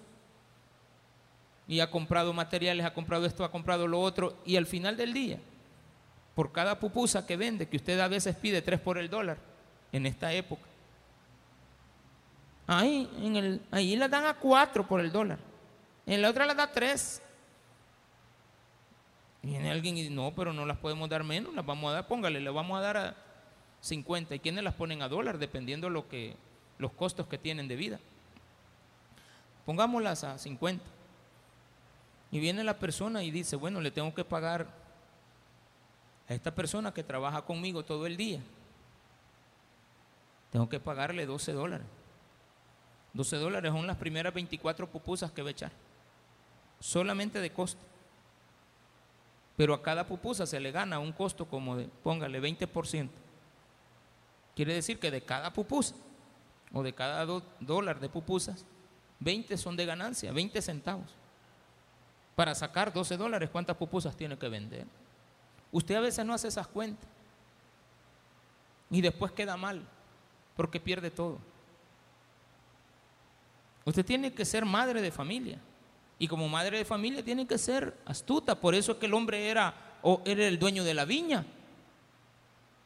[1.67, 4.37] Y ha comprado materiales, ha comprado esto, ha comprado lo otro.
[4.43, 5.39] Y al final del día,
[6.33, 9.37] por cada pupusa que vende, que usted a veces pide tres por el dólar,
[9.91, 10.67] en esta época,
[12.65, 15.37] ahí, en el, ahí la dan a cuatro por el dólar.
[16.07, 17.21] En la otra la da tres.
[19.41, 22.07] Viene alguien y dice, no, pero no las podemos dar menos, las vamos a dar,
[22.07, 23.15] póngale, le vamos a dar a
[23.81, 24.35] 50.
[24.35, 25.37] ¿Y quiénes las ponen a dólar?
[25.37, 26.35] Dependiendo lo que,
[26.77, 27.99] los costos que tienen de vida.
[29.65, 30.83] Pongámoslas a 50.
[32.31, 34.67] Y viene la persona y dice, bueno, le tengo que pagar
[36.27, 38.41] a esta persona que trabaja conmigo todo el día.
[40.51, 41.87] Tengo que pagarle 12 dólares.
[43.13, 45.71] 12 dólares son las primeras 24 pupusas que va a echar.
[46.79, 47.88] Solamente de costo
[49.59, 53.09] pero a cada pupusa se le gana un costo como de, póngale, 20%.
[54.55, 55.95] Quiere decir que de cada pupusa
[56.71, 57.25] o de cada
[57.59, 58.63] dólar de pupusas,
[59.19, 61.13] 20 son de ganancia, 20 centavos.
[62.37, 64.87] Para sacar 12 dólares, ¿cuántas pupusas tiene que vender?
[65.73, 67.09] Usted a veces no hace esas cuentas
[68.89, 69.85] y después queda mal
[70.55, 71.37] porque pierde todo.
[73.83, 75.59] Usted tiene que ser madre de familia.
[76.21, 78.59] Y como madre de familia tiene que ser astuta.
[78.59, 81.45] Por eso es que el hombre era, o era el dueño de la viña.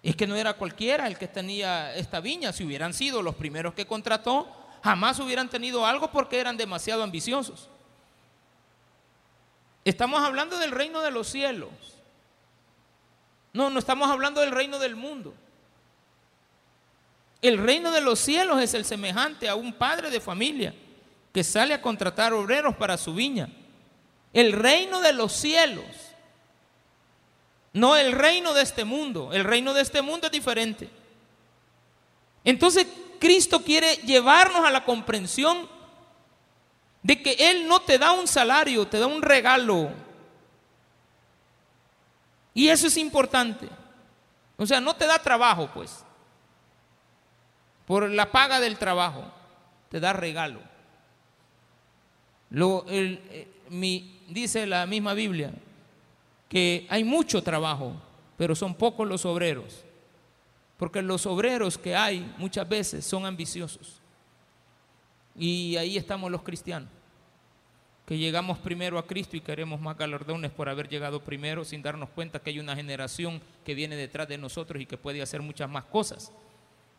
[0.03, 2.53] Es que no era cualquiera el que tenía esta viña.
[2.53, 4.47] Si hubieran sido los primeros que contrató,
[4.83, 7.69] jamás hubieran tenido algo porque eran demasiado ambiciosos.
[9.83, 11.71] Estamos hablando del reino de los cielos.
[13.51, 15.33] No, no estamos hablando del reino del mundo.
[17.41, 20.75] El reino de los cielos es el semejante a un padre de familia
[21.33, 23.49] que sale a contratar obreros para su viña.
[24.31, 25.85] El reino de los cielos,
[27.73, 29.33] no el reino de este mundo.
[29.33, 30.89] El reino de este mundo es diferente.
[32.43, 32.87] Entonces
[33.19, 35.67] Cristo quiere llevarnos a la comprensión
[37.01, 39.89] de que Él no te da un salario, te da un regalo.
[42.53, 43.67] Y eso es importante.
[44.57, 46.05] O sea, no te da trabajo, pues.
[47.87, 49.25] Por la paga del trabajo,
[49.89, 50.72] te da regalo.
[52.53, 53.47] Lo, eh,
[54.29, 55.51] dice la misma Biblia
[56.47, 57.93] que hay mucho trabajo,
[58.37, 59.83] pero son pocos los obreros.
[60.77, 63.99] Porque los obreros que hay muchas veces son ambiciosos.
[65.35, 66.89] Y ahí estamos los cristianos,
[68.05, 72.09] que llegamos primero a Cristo y queremos más galardones por haber llegado primero sin darnos
[72.09, 75.71] cuenta que hay una generación que viene detrás de nosotros y que puede hacer muchas
[75.71, 76.31] más cosas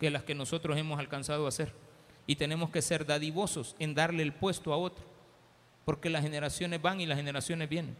[0.00, 1.72] que las que nosotros hemos alcanzado a hacer.
[2.26, 5.13] Y tenemos que ser dadivosos en darle el puesto a otro
[5.84, 7.96] porque las generaciones van y las generaciones vienen.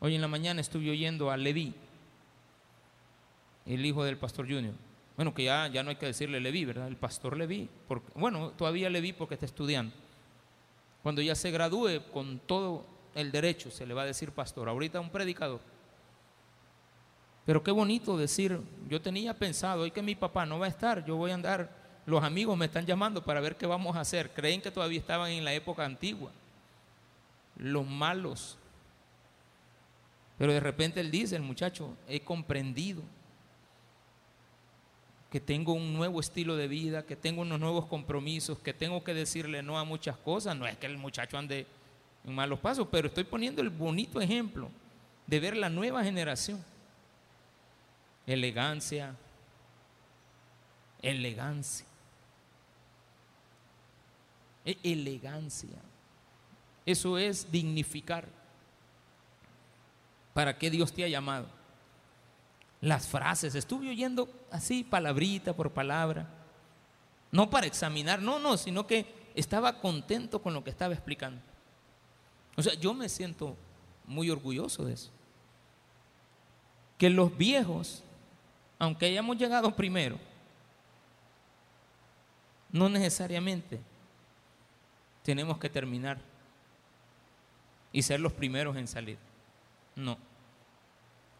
[0.00, 1.74] Hoy en la mañana estuve oyendo a Leví,
[3.64, 4.74] el hijo del pastor Junior.
[5.16, 6.88] Bueno, que ya, ya no hay que decirle Leví, ¿verdad?
[6.88, 7.68] El pastor Leví.
[7.88, 9.94] Porque, bueno, todavía Leví porque está estudiando.
[11.02, 14.68] Cuando ya se gradúe con todo el derecho, se le va a decir pastor.
[14.68, 15.60] Ahorita un predicador.
[17.46, 21.04] Pero qué bonito decir, yo tenía pensado, hoy que mi papá no va a estar,
[21.04, 24.30] yo voy a andar los amigos me están llamando para ver qué vamos a hacer.
[24.30, 26.30] Creen que todavía estaban en la época antigua.
[27.56, 28.56] Los malos.
[30.38, 33.02] Pero de repente él dice, el muchacho, he comprendido
[35.30, 39.12] que tengo un nuevo estilo de vida, que tengo unos nuevos compromisos, que tengo que
[39.12, 40.56] decirle no a muchas cosas.
[40.56, 41.66] No es que el muchacho ande
[42.24, 44.70] en malos pasos, pero estoy poniendo el bonito ejemplo
[45.26, 46.64] de ver la nueva generación.
[48.28, 49.16] Elegancia,
[51.02, 51.86] elegancia
[54.82, 55.78] elegancia.
[56.84, 58.26] Eso es dignificar.
[60.34, 61.46] ¿Para qué Dios te ha llamado?
[62.80, 66.28] Las frases, estuve oyendo así, palabrita por palabra.
[67.32, 71.40] No para examinar, no, no, sino que estaba contento con lo que estaba explicando.
[72.56, 73.56] O sea, yo me siento
[74.06, 75.10] muy orgulloso de eso.
[76.98, 78.02] Que los viejos
[78.78, 80.18] aunque hayamos llegado primero,
[82.70, 83.80] no necesariamente
[85.26, 86.18] tenemos que terminar
[87.92, 89.18] y ser los primeros en salir.
[89.96, 90.16] No.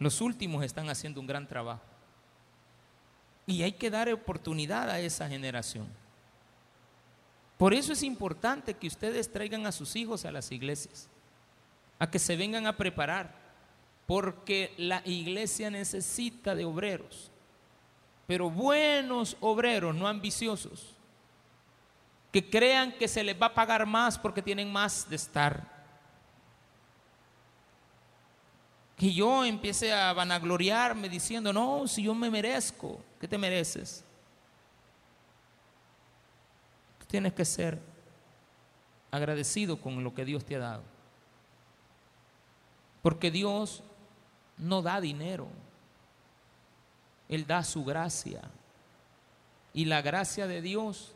[0.01, 1.85] Los últimos están haciendo un gran trabajo.
[3.47, 5.87] Y hay que dar oportunidad a esa generación.
[7.57, 11.09] Por eso es importante que ustedes traigan a sus hijos a las iglesias,
[12.01, 13.37] a que se vengan a preparar,
[14.05, 17.31] porque la iglesia necesita de obreros,
[18.27, 20.96] pero buenos obreros, no ambiciosos,
[22.37, 25.67] que crean que se les va a pagar más porque tienen más de estar.
[28.95, 34.05] Que yo empiece a vanagloriarme diciendo, no, si yo me merezco, ¿qué te mereces?
[37.07, 37.81] Tienes que ser
[39.11, 40.83] agradecido con lo que Dios te ha dado.
[43.01, 43.83] Porque Dios
[44.59, 45.49] no da dinero,
[47.31, 48.43] Él da su gracia.
[49.73, 51.16] Y la gracia de Dios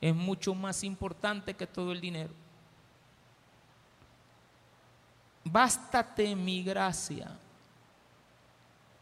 [0.00, 2.32] es mucho más importante que todo el dinero.
[5.44, 7.38] Bástate mi gracia.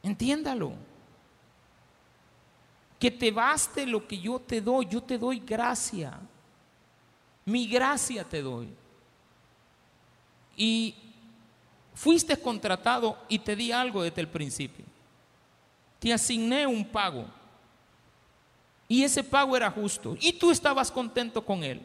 [0.02, 0.74] Entiéndalo
[2.98, 6.18] que te baste lo que yo te doy, yo te doy gracia.
[7.44, 8.68] Mi gracia te doy.
[10.56, 10.94] Y
[11.94, 14.84] fuiste contratado y te di algo desde el principio.
[15.98, 17.26] Te asigné un pago.
[18.94, 20.16] Y ese pago era justo.
[20.20, 21.80] Y tú estabas contento con él.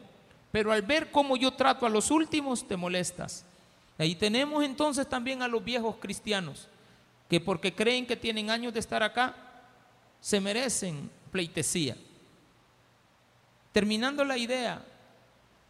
[0.52, 3.44] Pero al ver cómo yo trato a los últimos, te molestas.
[3.98, 6.68] Ahí tenemos entonces también a los viejos cristianos,
[7.28, 9.34] que porque creen que tienen años de estar acá,
[10.20, 11.96] se merecen pleitesía.
[13.72, 14.80] Terminando la idea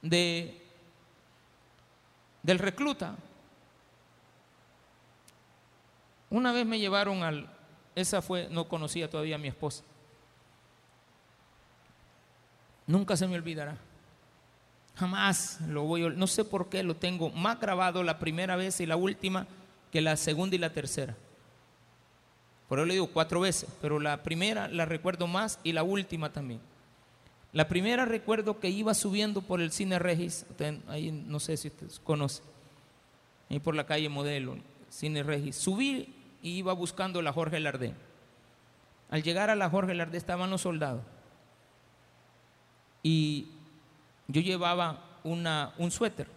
[0.03, 0.63] de,
[2.43, 3.17] del recluta,
[6.29, 7.51] una vez me llevaron al,
[7.95, 9.85] esa fue, no conocía todavía a mi esposa.
[12.91, 13.77] Nunca se me olvidará.
[14.97, 18.81] Jamás lo voy a, no sé por qué lo tengo más grabado la primera vez
[18.81, 19.47] y la última
[19.93, 21.15] que la segunda y la tercera.
[22.69, 26.33] Por eso le digo cuatro veces, pero la primera la recuerdo más y la última
[26.33, 26.61] también.
[27.53, 30.45] La primera recuerdo que iba subiendo por el cine Regis,
[30.89, 32.45] ahí no sé si ustedes conocen,
[33.49, 34.57] ahí por la calle Modelo,
[34.89, 35.55] cine Regis.
[35.55, 37.95] Subí y iba buscando la Jorge Lardé.
[39.11, 41.03] Al llegar a la Jorge Lardé estaban los soldados.
[43.03, 43.49] Y
[44.29, 46.29] yo llevaba una, un suéter.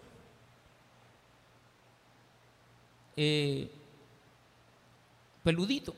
[3.16, 3.70] Eh,
[5.42, 5.94] peludito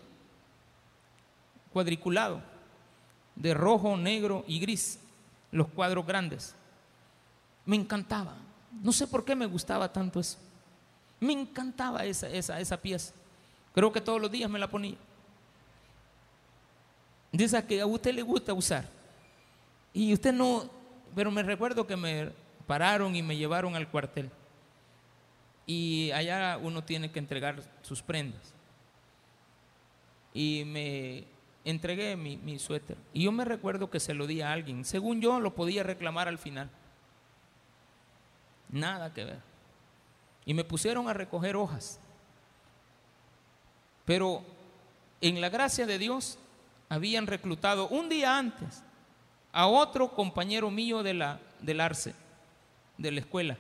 [1.77, 2.41] cuadriculado,
[3.35, 4.99] de rojo, negro y gris,
[5.53, 6.55] los cuadros grandes.
[7.67, 8.35] Me encantaba.
[8.83, 10.39] No sé por qué me gustaba tanto eso.
[11.21, 13.13] Me encantaba esa, esa, esa pieza.
[13.75, 14.97] Creo que todos los días me la ponía.
[17.31, 18.89] De que a usted le gusta usar.
[19.97, 20.69] Y usted no,
[21.15, 22.31] pero me recuerdo que me
[22.67, 24.31] pararon y me llevaron al cuartel.
[25.65, 28.53] Y allá uno tiene que entregar sus prendas.
[30.35, 31.25] Y me
[31.65, 32.99] entregué mi, suéter.
[33.15, 34.85] Y yo me recuerdo que se lo di a alguien.
[34.85, 36.69] Según yo, lo podía reclamar al final.
[38.69, 39.41] Nada que ver.
[40.45, 41.99] Y me pusieron a recoger hojas.
[44.05, 44.45] Pero
[45.23, 46.39] en la gracia de Dios
[46.91, 48.83] habían reclutado un día antes
[49.57, 52.15] a otro compañero mío de la, del Arce,
[52.99, 53.57] de la escuela.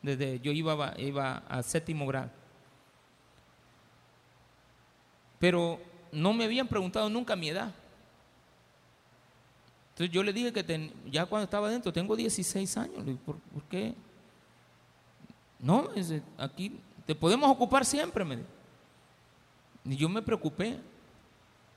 [0.00, 2.30] Desde yo iba, iba a séptimo grado.
[5.40, 5.80] Pero
[6.12, 7.74] no me habían preguntado nunca mi edad.
[9.88, 13.04] Entonces yo le dije que ya cuando estaba adentro, tengo 16 años.
[13.26, 13.92] ¿por, qué?
[15.58, 15.88] No,
[16.38, 18.38] aquí te podemos ocupar siempre, me
[19.84, 20.78] Y yo me preocupé.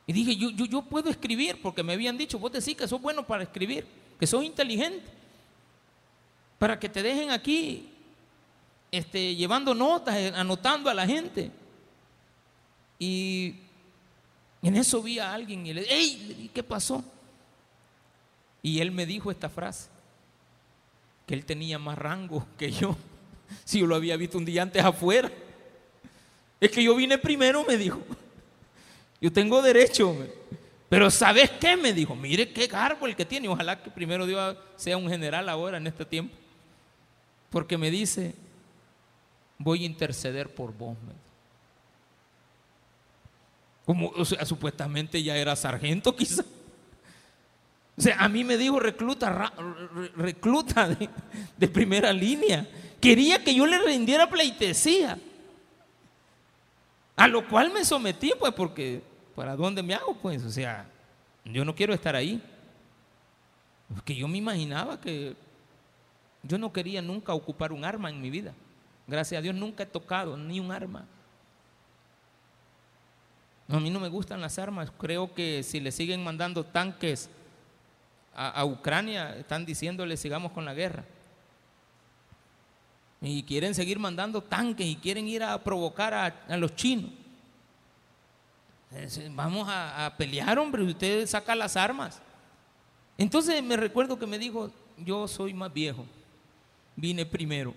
[0.06, 3.26] Y dije, yo, yo, puedo escribir, porque me habían dicho, vos decís que sos bueno
[3.26, 3.86] para escribir,
[4.20, 5.06] que sos inteligente,
[6.60, 7.90] para que te dejen aquí
[8.92, 11.52] este, llevando notas, eh, anotando a la gente.
[13.00, 13.56] Y
[14.62, 16.52] en eso vi a alguien y le dije, ¡Ey!
[16.54, 17.04] ¿Qué pasó?
[18.62, 19.90] Y él me dijo esta frase,
[21.26, 22.96] que él tenía más rango que yo,
[23.64, 25.32] si yo lo había visto un día antes afuera.
[26.60, 28.02] Es que yo vine primero, me dijo.
[29.24, 30.18] Yo tengo derecho.
[30.90, 31.78] Pero ¿sabes qué?
[31.78, 33.48] Me dijo, mire qué cargo el que tiene.
[33.48, 36.36] Ojalá que primero Dios sea un general ahora en este tiempo.
[37.50, 38.36] Porque me dice,
[39.58, 40.98] voy a interceder por vos.
[43.86, 46.44] Como, supuestamente ya era sargento quizá.
[47.98, 49.54] O sea, a mí me dijo recluta,
[50.18, 51.10] recluta de,
[51.56, 52.68] de primera línea.
[53.00, 55.18] Quería que yo le rindiera pleitesía.
[57.16, 60.14] A lo cual me sometí, pues, porque ¿para dónde me hago?
[60.16, 60.86] Pues, o sea,
[61.46, 62.42] yo no quiero estar ahí.
[63.94, 65.36] Porque yo me imaginaba que
[66.42, 68.54] yo no quería nunca ocupar un arma en mi vida.
[69.08, 71.06] Gracias a Dios nunca he tocado ni un arma.
[73.70, 74.92] a mí no me gustan las armas.
[74.98, 77.30] Creo que si le siguen mandando tanques
[78.36, 81.06] a, Ucrania, están diciéndole sigamos con la guerra.
[83.22, 87.12] Y quieren seguir mandando tanques y quieren ir a provocar a, los chinos.
[89.32, 92.22] Vamos a, pelear, hombre, usted saca las armas.
[93.18, 96.06] Entonces me recuerdo que me dijo, yo soy más viejo,
[96.96, 97.74] vine primero.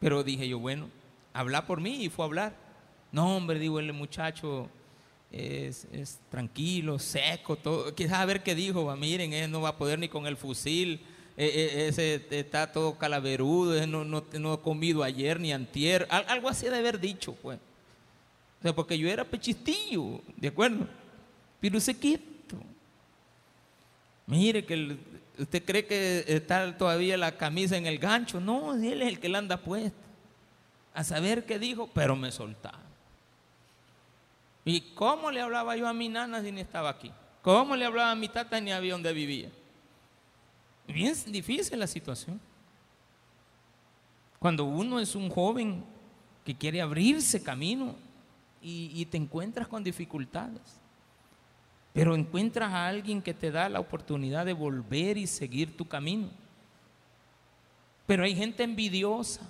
[0.00, 0.88] Pero dije yo, bueno,
[1.32, 2.56] habla por mí y fue a hablar.
[3.12, 4.68] No, hombre, digo, el muchacho
[5.30, 5.86] es,
[6.30, 7.94] tranquilo, seco, todo.
[7.94, 11.00] Quizás a ver qué dijo, miren, él no va a poder ni con el fusil,
[11.36, 16.76] e, e, está todo calaverudo, no, no, ha comido ayer ni antier, algo así de
[16.76, 17.58] haber dicho, pues.
[18.58, 20.86] O sea, porque yo era pechistillo, ¿de acuerdo?
[21.60, 22.56] Pero se quieto.
[24.26, 24.96] Mire que
[25.38, 28.40] usted cree que está todavía la camisa en el gancho.
[28.40, 29.96] No, él es el que la anda puesta.
[30.92, 32.80] A saber qué dijo, pero me soltaba.
[34.64, 37.12] ¿Y cómo le hablaba yo a mi nana si ni estaba aquí?
[37.42, 39.48] ¿Cómo le hablaba a mi tata ni había donde vivía?
[40.86, 42.40] Bien difícil la situación.
[44.38, 45.84] Cuando uno es un joven
[46.44, 47.94] que quiere abrirse camino
[48.60, 50.80] y, te encuentras con dificultades,
[51.92, 56.28] pero encuentras a alguien que te da la oportunidad de volver y seguir tu camino.
[58.06, 59.42] Pero hay gente envidiosa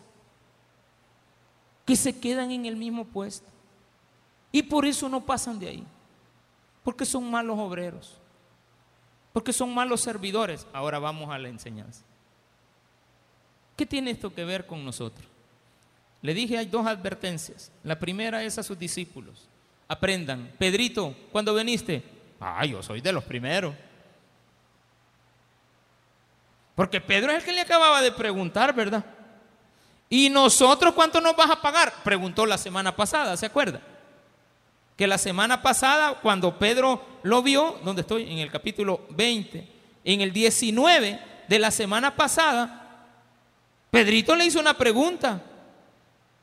[1.84, 3.48] que se quedan en el mismo puesto.
[4.50, 5.86] Y por eso no pasan de ahí.
[6.82, 8.18] Porque son malos obreros.
[9.32, 10.66] Porque son malos servidores.
[10.72, 12.04] Ahora vamos a la enseñanza.
[13.76, 15.26] ¿Qué tiene esto que ver con nosotros?
[16.22, 17.70] Le dije, hay dos advertencias.
[17.82, 19.48] La primera es a sus discípulos.
[19.86, 20.52] Aprendan.
[20.58, 22.02] Pedrito, cuando viniste?
[22.40, 23.74] Ah, yo soy de los primeros.
[26.74, 29.04] Porque Pedro es el que le acababa de preguntar, ¿verdad?
[30.08, 31.92] ¿Y nosotros cuánto nos vas a pagar?
[32.04, 33.80] Preguntó la semana pasada, ¿se acuerda?
[34.98, 39.68] que la semana pasada, cuando Pedro lo vio, donde estoy, en el capítulo 20,
[40.02, 43.06] en el 19 de la semana pasada,
[43.92, 45.40] Pedrito le hizo una pregunta.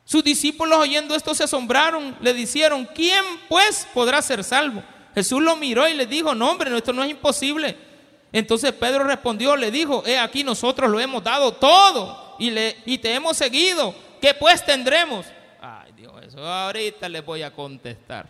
[0.05, 4.83] Sus discípulos oyendo esto se asombraron, le dijeron, ¿quién pues podrá ser salvo?
[5.15, 7.75] Jesús lo miró y le dijo, no hombre, esto no es imposible.
[8.31, 12.99] Entonces Pedro respondió, le dijo, he aquí nosotros lo hemos dado todo y, le, y
[12.99, 13.95] te hemos seguido.
[14.21, 15.25] ¿Qué pues tendremos?
[15.59, 18.29] Ay Dios, eso ahorita les voy a contestar.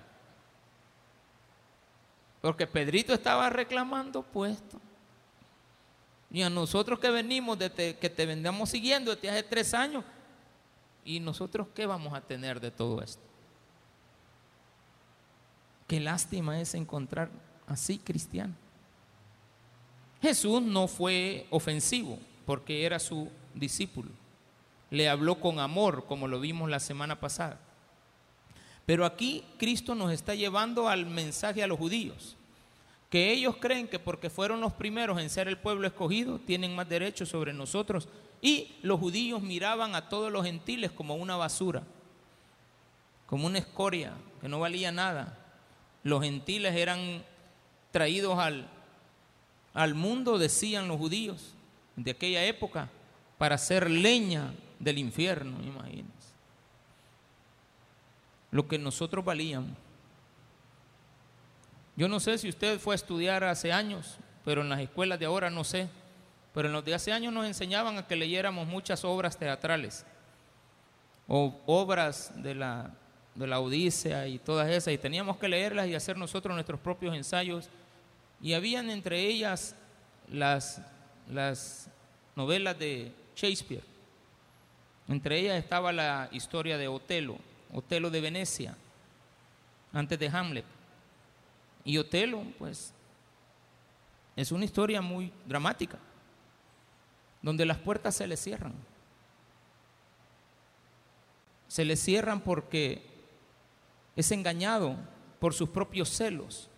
[2.40, 4.80] Porque Pedrito estaba reclamando puesto.
[6.32, 10.04] Y a nosotros que venimos, de que te vendamos siguiendo desde hace tres años,
[11.06, 13.22] ¿y nosotros qué vamos a tener de todo esto?
[15.88, 17.30] Qué lástima es encontrar
[17.68, 18.56] así cristiano.
[20.22, 24.10] Jesús no fue ofensivo porque era su discípulo.
[24.90, 27.60] Le habló con amor, como lo vimos la semana pasada.
[28.86, 32.36] Pero aquí Cristo nos está llevando al mensaje a los judíos,
[33.16, 36.90] que ellos creen que porque fueron los primeros en ser el pueblo escogido, tienen más
[36.90, 38.10] derechos sobre nosotros.
[38.42, 41.84] Y los judíos miraban a todos los gentiles como una basura,
[43.26, 44.12] como una escoria,
[44.42, 45.38] que no valía nada.
[46.04, 47.24] Los gentiles eran
[47.92, 48.68] traídos al,
[49.74, 51.54] al mundo, decían los judíos
[51.96, 52.90] de aquella época,
[53.38, 56.34] para ser leña del infierno, imagínense
[58.52, 59.85] lo que nosotros valíamos.
[61.96, 65.26] Yo no sé si usted fue a estudiar hace años, pero en las escuelas de
[65.26, 65.88] ahora no sé.
[66.54, 70.06] Pero en los de hace años nos enseñaban a que leyéramos muchas obras teatrales
[71.28, 72.92] o obras de la,
[73.34, 77.16] de la Odisea y todas esas, y teníamos que leerlas y hacer nosotros nuestros propios
[77.16, 77.70] ensayos.
[78.42, 79.76] Y habían entre ellas
[80.32, 80.82] las,
[81.30, 81.90] las
[82.36, 83.84] novelas de Shakespeare.
[85.08, 87.38] Entre ellas estaba la historia de Otelo,
[87.74, 88.76] Otelo de Venecia,
[89.94, 90.66] antes de Hamlet.
[91.86, 92.92] Y Otelo, pues,
[94.36, 96.00] es una historia muy dramática,
[97.42, 98.74] donde las puertas se le cierran.
[101.68, 103.06] Se le cierran porque
[104.16, 104.98] es engañado
[105.40, 106.70] por sus propios celos.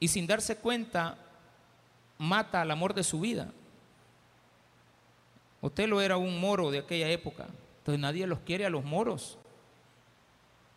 [0.00, 1.18] Y sin darse cuenta,
[2.18, 3.52] mata al amor de su vida.
[5.60, 7.46] Otelo era un moro de aquella época,
[7.78, 9.38] entonces nadie los quiere a los moros.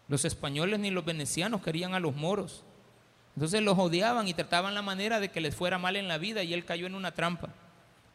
[0.08, 2.64] Los españoles ni los venecianos querían a los moros.
[3.36, 6.44] Entonces los odiaban y trataban la manera de que les fuera mal en la vida
[6.44, 7.50] y él cayó en una trampa.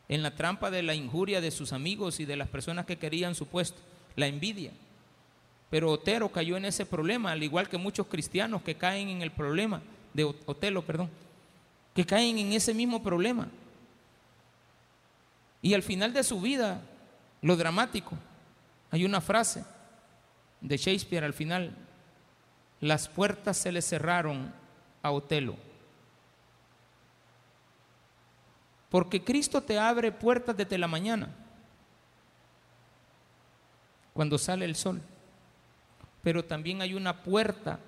[0.08, 3.34] En la trampa de la injuria de sus amigos y de las personas que querían
[3.34, 3.80] su puesto,
[4.16, 4.72] la envidia.
[5.70, 9.30] Pero Otero cayó en ese problema, al igual que muchos cristianos que caen en el
[9.30, 9.80] problema,
[10.12, 11.08] de Otelo, perdón,
[11.94, 13.48] que caen en ese mismo problema.
[15.62, 16.82] Y al final de su vida,
[17.40, 18.16] lo dramático,
[18.90, 19.64] hay una frase
[20.62, 21.76] de Shakespeare al final,
[22.80, 24.52] las puertas se le cerraron
[25.02, 25.56] a Otelo.
[28.88, 31.28] Porque Cristo te abre puertas desde la mañana,
[34.12, 35.00] cuando sale el sol.
[36.22, 37.80] Pero también hay una puerta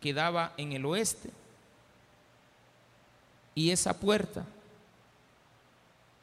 [0.00, 1.30] que daba en el oeste.
[3.54, 4.44] Y esa puerta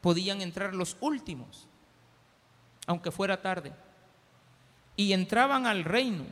[0.02, 1.68] podían entrar los últimos,
[2.86, 3.74] aunque fuera tarde.
[4.96, 6.26] Y entraban al reino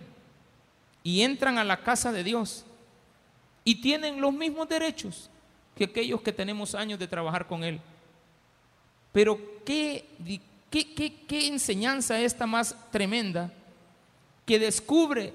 [1.03, 2.65] y entran a la casa de Dios
[3.63, 5.29] y tienen los mismos derechos
[5.75, 7.79] que aquellos que tenemos años de trabajar con Él.
[9.11, 10.05] Pero ¿qué,
[10.69, 13.51] qué, qué, enseñanza esta más tremenda
[14.45, 15.33] que descubre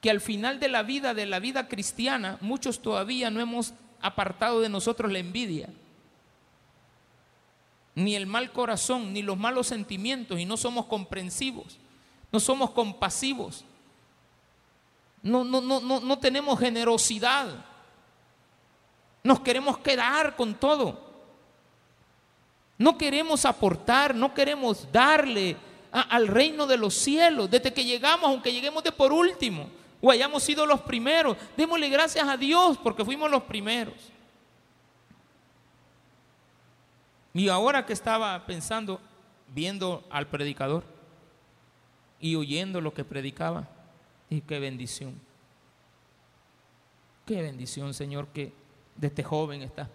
[0.00, 4.60] que al final de la vida, de la vida cristiana, muchos todavía no hemos apartado
[4.60, 5.68] de nosotros la envidia,
[7.94, 11.78] ni el mal corazón, ni los malos sentimientos, y no somos comprensivos,
[12.32, 13.64] no somos compasivos,
[15.22, 17.46] no, no, no, no, tenemos generosidad.
[19.22, 21.12] Nos queremos quedar con todo.
[22.76, 25.56] No queremos aportar, no queremos darle
[25.92, 27.48] al reino de los cielos.
[27.48, 29.68] Desde que llegamos, aunque lleguemos de por último
[30.00, 33.94] o hayamos sido los primeros, démosle gracias a Dios porque fuimos los primeros.
[37.32, 39.00] Y ahora que estaba pensando,
[39.54, 40.82] viendo al predicador
[42.22, 43.68] y oyendo lo que predicaba,
[44.30, 45.20] y qué bendición.
[47.26, 48.52] Qué bendición, Señor, que
[48.96, 49.90] de este joven está,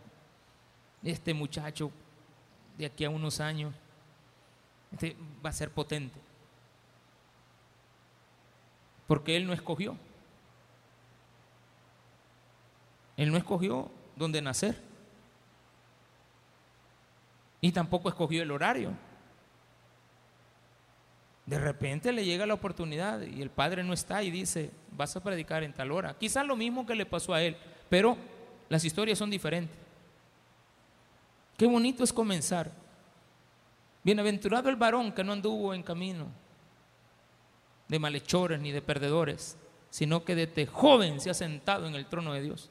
[1.03, 1.89] este muchacho
[2.77, 3.73] de aquí a unos años,
[4.91, 6.19] este va a ser potente.
[9.07, 9.97] Porque Él no escogió.
[13.15, 14.83] Él no escogió dónde nacer.
[17.61, 19.06] Y tampoco escogió el horario.
[21.47, 25.23] De repente le llega la oportunidad y el padre no está y dice, vas a
[25.23, 26.13] predicar en tal hora.
[26.19, 27.55] Quizás lo mismo que le pasó a él,
[27.89, 28.17] pero
[28.67, 29.75] las historias son diferentes.
[31.55, 32.69] Qué bonito es comenzar.
[34.03, 36.27] Bienaventurado el varón que no anduvo en camino
[37.87, 39.57] de malhechores ni de perdedores,
[39.89, 42.69] sino que desde joven se ha sentado en el trono de Dios.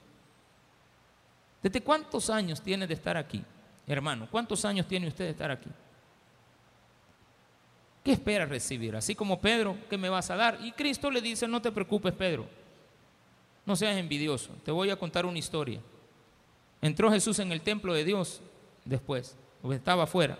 [1.62, 3.42] ¿Desde cuántos años tiene de estar aquí,
[3.86, 4.28] hermano?
[4.30, 5.70] ¿Cuántos años tiene usted de estar aquí?
[8.06, 8.94] ¿Qué espera recibir?
[8.94, 10.60] Así como Pedro, ¿qué me vas a dar?
[10.62, 12.46] Y Cristo le dice, no te preocupes, Pedro,
[13.64, 15.80] no seas envidioso, te voy a contar una historia.
[16.80, 18.42] Entró Jesús en el templo de Dios
[18.84, 20.38] después, o estaba afuera,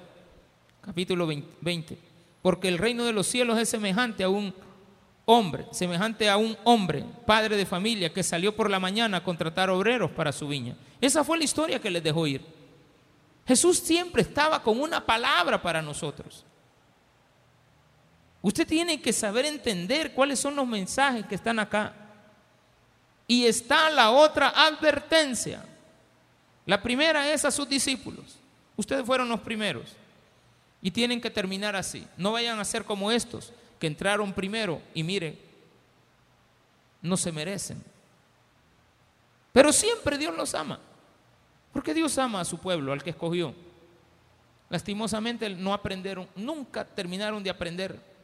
[0.81, 1.99] capítulo 20,
[2.41, 4.55] porque el reino de los cielos es semejante a un
[5.25, 9.71] hombre, semejante a un hombre, padre de familia, que salió por la mañana a contratar
[9.71, 10.77] obreros para su viña.
[11.01, 12.43] Esa fue la historia que les dejó ir.
[13.45, 16.47] Jesús siempre estaba con una palabra para nosotros.
[18.47, 21.93] Usted tiene que saber entender cuáles son los mensajes que están acá.
[23.27, 25.65] Y está la otra advertencia.
[26.65, 28.39] La primera es a sus discípulos.
[28.77, 29.97] Ustedes fueron los primeros.
[30.81, 32.07] Y tienen que terminar así.
[32.17, 35.37] No vayan a ser como estos que entraron primero y miren,
[37.03, 37.83] no se merecen.
[39.53, 40.79] Pero siempre Dios los ama.
[41.73, 43.53] Porque Dios ama a su pueblo, al que escogió.
[44.69, 48.16] Lastimosamente no aprendieron, nunca terminaron de aprender.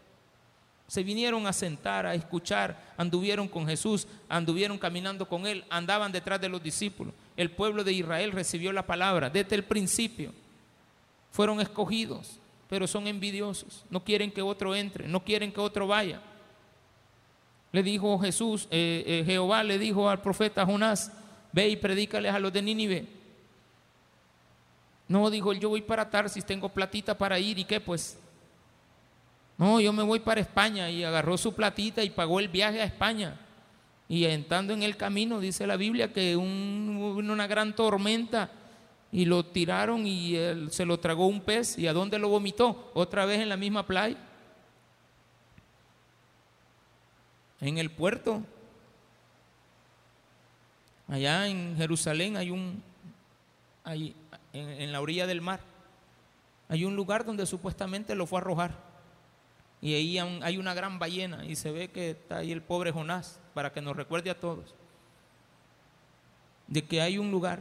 [0.86, 6.40] Se vinieron a sentar, a escuchar, anduvieron con Jesús, anduvieron caminando con Él, andaban detrás
[6.40, 7.14] de los discípulos.
[7.36, 10.32] El pueblo de Israel recibió la palabra desde el principio.
[11.30, 13.84] Fueron escogidos, pero son envidiosos.
[13.88, 16.20] No quieren que otro entre, no quieren que otro vaya.
[17.72, 21.10] Le dijo Jesús, eh, eh, Jehová le dijo al profeta Jonás,
[21.52, 23.06] ve y predícales a los de Nínive.
[25.08, 28.18] No, dijo yo voy para Tarsis, tengo platita para ir y qué pues.
[29.58, 32.84] No, yo me voy para España y agarró su platita y pagó el viaje a
[32.84, 33.38] España.
[34.08, 38.50] Y entrando en el camino, dice la Biblia, que hubo una gran tormenta
[39.10, 40.36] y lo tiraron y
[40.70, 41.78] se lo tragó un pez.
[41.78, 42.90] ¿Y a dónde lo vomitó?
[42.94, 44.16] Otra vez en la misma playa.
[47.60, 48.42] En el puerto.
[51.08, 52.82] Allá en Jerusalén hay un,
[53.84, 54.16] hay,
[54.52, 55.60] en la orilla del mar,
[56.68, 58.91] hay un lugar donde supuestamente lo fue a arrojar
[59.82, 63.38] y ahí hay una gran ballena y se ve que está ahí el pobre Jonás
[63.52, 64.74] para que nos recuerde a todos
[66.72, 67.60] de que hay un lugar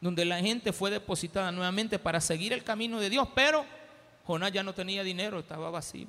[0.00, 3.64] donde la gente fue depositada nuevamente para seguir el camino de Dios, pero
[4.24, 6.06] Jonás ya no tenía dinero, estaba vacío.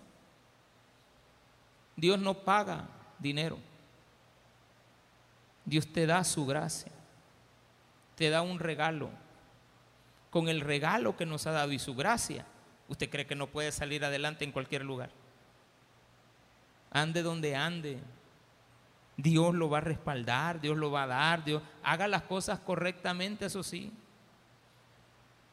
[1.96, 2.88] Dios no paga
[3.18, 3.58] dinero.
[5.64, 6.92] Dios te da su gracia.
[8.16, 9.10] Te da un regalo.
[10.30, 12.46] Con el regalo que nos ha dado y su gracia,
[12.88, 15.10] usted cree que no puede salir adelante en cualquier lugar.
[16.92, 18.00] Ande donde ande.
[19.18, 23.46] Dios lo va a respaldar, Dios lo va a dar, Dios haga las cosas correctamente,
[23.46, 23.92] eso sí.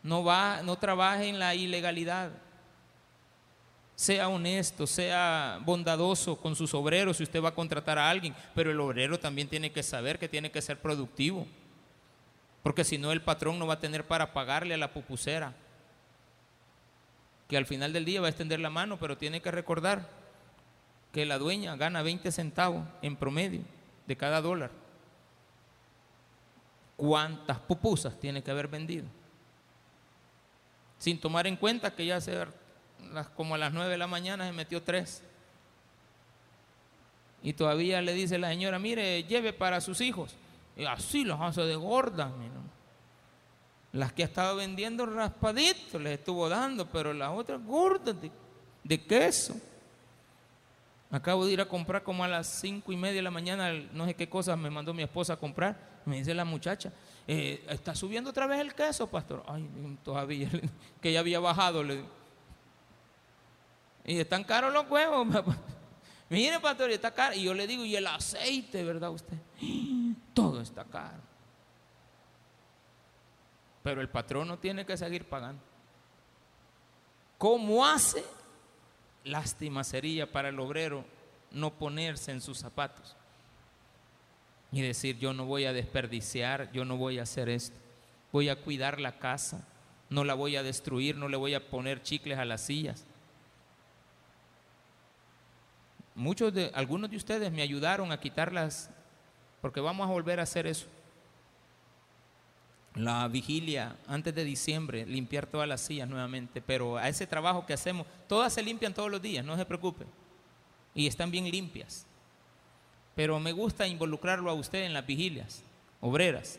[0.03, 2.33] No va, no trabaje en la ilegalidad
[3.95, 8.71] sea honesto, sea bondadoso con sus obreros si usted va a contratar a alguien, pero
[8.71, 11.47] el obrero también tiene que saber que tiene que ser productivo,
[12.65, 15.55] porque si no el patrón no va a tener para pagarle a la pupusera,
[17.53, 20.09] que al final del día va a extender la mano, pero tiene que recordar
[21.13, 23.61] que la dueña gana 20 centavos en promedio
[24.07, 24.71] de cada dólar.
[26.97, 29.05] ¿Cuántas pupusas tiene que haber vendido?
[30.99, 32.43] Sin tomar en cuenta que ya se
[33.37, 35.23] como a las 9 de la mañana se metió tres.
[37.43, 40.35] Y todavía le dice la señora, mire, lleve para sus hijos.
[40.75, 42.33] Y así los hace de gordas.
[43.93, 48.17] Las que ha estado vendiendo raspaditos les estuvo dando, pero las otras gordas
[48.85, 49.55] de, queso.
[51.11, 54.07] Acabo de ir a comprar como a las cinco y media de la mañana, no
[54.07, 55.93] sé qué cosas me mandó mi esposa a comprar.
[56.07, 56.91] Me dice la muchacha,
[57.29, 59.45] eh, está subiendo otra vez el queso, pastor.
[59.47, 59.69] Ay,
[60.03, 60.49] todavía,
[61.01, 61.83] que ya había bajado.
[61.83, 62.03] Le
[64.05, 65.27] y están caros los huevos.
[66.29, 67.37] Mire, pastor, está caro.
[67.37, 69.37] Y yo le digo, y el aceite, ¿verdad usted?
[70.35, 71.32] Todo está caro.
[73.83, 75.63] Pero el patrón no tiene que seguir pagando.
[77.39, 78.25] ¿Cómo hace?
[79.25, 81.05] Lástima sería para el obrero
[81.51, 83.17] no ponerse en sus zapatos
[84.71, 87.77] y decir, yo no voy a desperdiciar, yo no voy a hacer esto.
[88.33, 89.67] Voy a cuidar la casa,
[90.09, 93.05] no la voy a destruir, no le voy a poner chicles a las sillas
[96.15, 98.91] Muchos de, algunos de ustedes me ayudaron a quitarlas,
[99.61, 100.87] porque vamos a volver a hacer eso.
[102.95, 107.73] La vigilia antes de diciembre, limpiar todas las sillas nuevamente, pero a ese trabajo que
[107.73, 110.05] hacemos, todas se limpian todos los días, no se preocupe,
[110.95, 112.07] y están bien limpias.
[113.15, 115.63] Pero me gusta involucrarlo a usted en las vigilias,
[116.01, 116.59] obreras.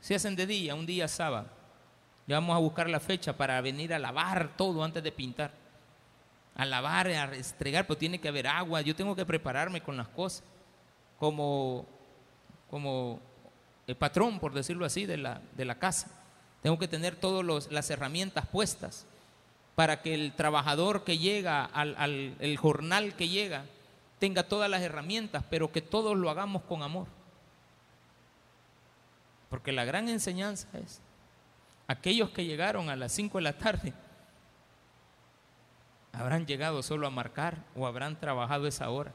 [0.00, 1.48] Se hacen de día, un día sábado.
[2.26, 5.62] Ya vamos a buscar la fecha para venir a lavar todo antes de pintar
[6.54, 10.08] a lavar, a restregar, pero tiene que haber agua, yo tengo que prepararme con las
[10.08, 10.44] cosas,
[11.18, 11.86] como,
[12.70, 13.20] como
[13.92, 16.08] el patrón, por decirlo así, de la, de la casa.
[16.62, 19.04] Tengo que tener todas las herramientas puestas
[19.74, 23.66] para que el trabajador que llega, al, el jornal que llega,
[24.18, 27.06] tenga todas las herramientas, pero que todos lo hagamos con amor.
[29.50, 31.02] Porque la gran enseñanza es,
[31.86, 33.92] aquellos que llegaron a las 5 de la tarde,
[36.12, 39.14] ¿Habrán llegado solo a marcar o habrán trabajado esa hora?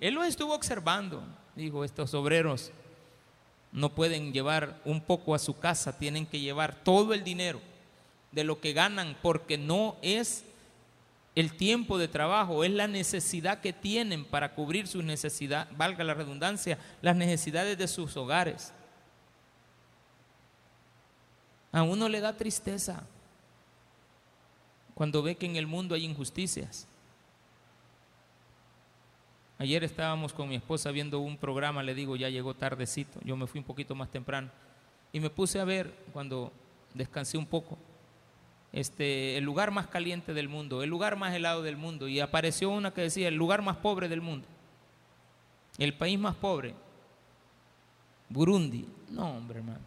[0.00, 1.22] Él lo estuvo observando.
[1.54, 2.72] Dijo, estos obreros
[3.74, 7.60] no pueden llevar un poco a su casa, tienen que llevar todo el dinero
[8.30, 10.44] de lo que ganan porque no es
[11.34, 16.14] el tiempo de trabajo, es la necesidad que tienen para cubrir sus necesidades, valga la
[16.14, 18.72] redundancia, las necesidades de sus hogares.
[21.72, 23.02] A uno le da tristeza
[24.94, 26.86] cuando ve que en el mundo hay injusticias.
[29.58, 33.46] Ayer estábamos con mi esposa viendo un programa, le digo, ya llegó tardecito, yo me
[33.46, 34.50] fui un poquito más temprano
[35.12, 36.52] y me puse a ver cuando
[36.92, 37.78] descansé un poco
[38.72, 42.70] este el lugar más caliente del mundo, el lugar más helado del mundo y apareció
[42.70, 44.48] una que decía el lugar más pobre del mundo.
[45.78, 46.74] El país más pobre,
[48.28, 48.86] Burundi.
[49.10, 49.80] No, hombre, hermano.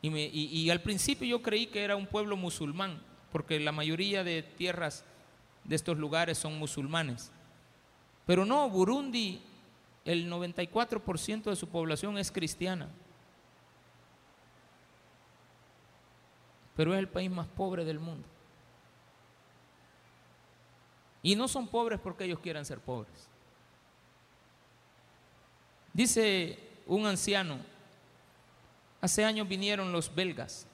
[0.00, 4.42] Y, y al principio yo creí que era un pueblo musulmán, porque la mayoría de
[4.42, 5.04] tierras
[5.64, 7.30] de estos lugares son musulmanes.
[8.26, 9.42] Pero no, Burundi,
[10.04, 12.88] el 94% de su población es cristiana.
[16.76, 18.26] Pero es el país más pobre del mundo.
[21.22, 23.28] Y no son pobres porque ellos quieran ser pobres.
[25.92, 27.58] Dice un anciano,
[29.00, 30.66] hace años vinieron los belgas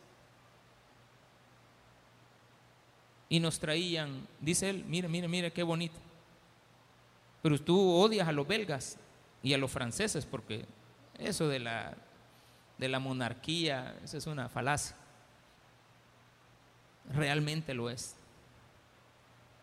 [3.28, 5.98] y nos traían, dice él, mire, mire, mire qué bonito.
[7.42, 8.96] Pero tú odias a los belgas
[9.42, 10.64] y a los franceses porque
[11.18, 11.94] eso de la,
[12.78, 14.96] de la monarquía, eso es una falacia.
[17.14, 18.14] Realmente lo es.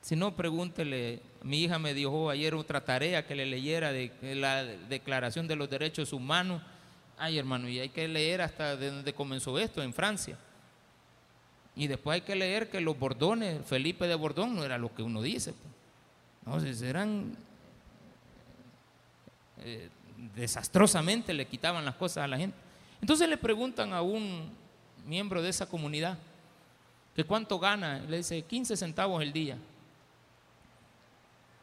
[0.01, 4.63] Si no, pregúntele, mi hija me dijo ayer otra tarea que le leyera de la
[4.63, 6.61] Declaración de los Derechos Humanos.
[7.17, 10.37] Ay, hermano, y hay que leer hasta de comenzó esto, en Francia.
[11.75, 15.01] Y después hay que leer que los Bordones, Felipe de Bordón, no era lo que
[15.01, 15.53] uno dice.
[15.53, 15.73] Pues.
[16.45, 17.35] Entonces eran
[19.65, 19.89] eh,
[20.35, 22.55] desastrosamente le quitaban las cosas a la gente.
[23.01, 24.49] Entonces le preguntan a un
[25.05, 26.17] miembro de esa comunidad
[27.15, 27.99] que cuánto gana.
[28.07, 29.57] Le dice 15 centavos el día.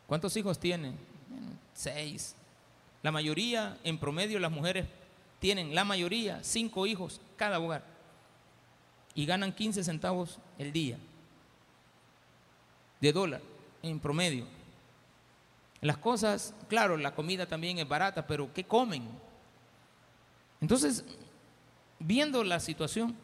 [0.06, 0.92] ¿Cuántos hijos tiene?
[1.74, 2.34] seis.
[3.02, 4.86] La mayoría, en promedio, las mujeres
[5.40, 7.84] tienen, la mayoría, cinco hijos cada hogar.
[9.14, 10.98] Y ganan 15 centavos el día
[13.00, 13.40] de dólar
[13.82, 14.46] en promedio.
[15.82, 19.02] Las cosas, claro, la comida también es barata, pero ¿qué comen?
[20.60, 21.04] Entonces,
[21.98, 23.16] viendo la situación,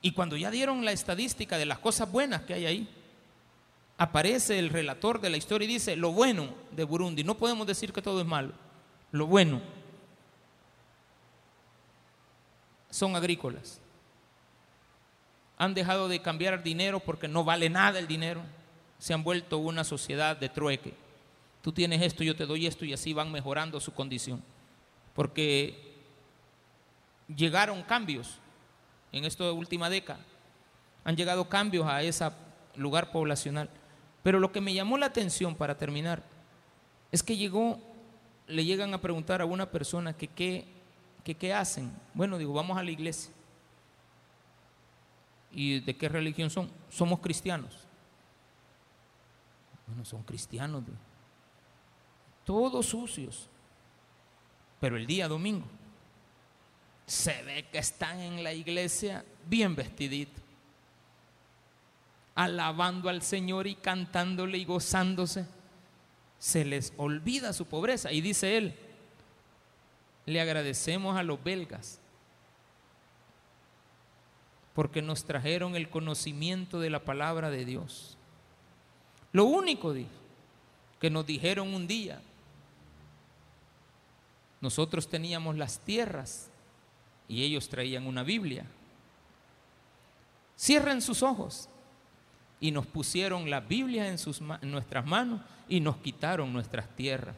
[0.00, 2.88] y cuando ya dieron la estadística de las cosas buenas que hay ahí,
[3.98, 7.92] aparece el relator de la historia y dice, lo bueno de Burundi, no podemos decir
[7.92, 8.52] que todo es malo,
[9.10, 9.60] lo bueno
[12.90, 13.80] son agrícolas.
[15.58, 18.42] Han dejado de cambiar dinero porque no vale nada el dinero,
[19.00, 21.03] se han vuelto una sociedad de trueque
[21.64, 24.42] tú tienes esto, yo te doy esto y así van mejorando su condición.
[25.14, 25.94] Porque
[27.34, 28.38] llegaron cambios
[29.12, 30.20] en esta última década,
[31.04, 32.28] han llegado cambios a ese
[32.76, 33.70] lugar poblacional.
[34.22, 36.22] Pero lo que me llamó la atención para terminar
[37.10, 37.80] es que llegó,
[38.46, 40.66] le llegan a preguntar a una persona que qué
[41.24, 41.90] que, qué hacen.
[42.12, 43.32] Bueno, digo, vamos a la iglesia.
[45.50, 46.70] ¿Y de qué religión son?
[46.90, 47.86] Somos cristianos.
[49.86, 50.82] Bueno, son cristianos
[52.44, 53.48] todos sucios.
[54.80, 55.66] Pero el día domingo
[57.06, 60.42] se ve que están en la iglesia bien vestiditos,
[62.34, 65.46] alabando al Señor y cantándole y gozándose.
[66.38, 68.12] Se les olvida su pobreza.
[68.12, 68.74] Y dice él,
[70.26, 72.00] le agradecemos a los belgas
[74.74, 78.18] porque nos trajeron el conocimiento de la palabra de Dios.
[79.32, 79.94] Lo único,
[81.00, 82.20] que nos dijeron un día,
[84.64, 86.48] nosotros teníamos las tierras
[87.28, 88.64] y ellos traían una Biblia.
[90.58, 91.68] Cierren sus ojos.
[92.60, 94.16] Y nos pusieron la Biblia en,
[94.62, 97.36] nuestras manos y nos quitaron nuestras tierras.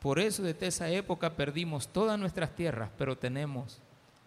[0.00, 3.78] Por eso desde esa época perdimos todas nuestras tierras, pero tenemos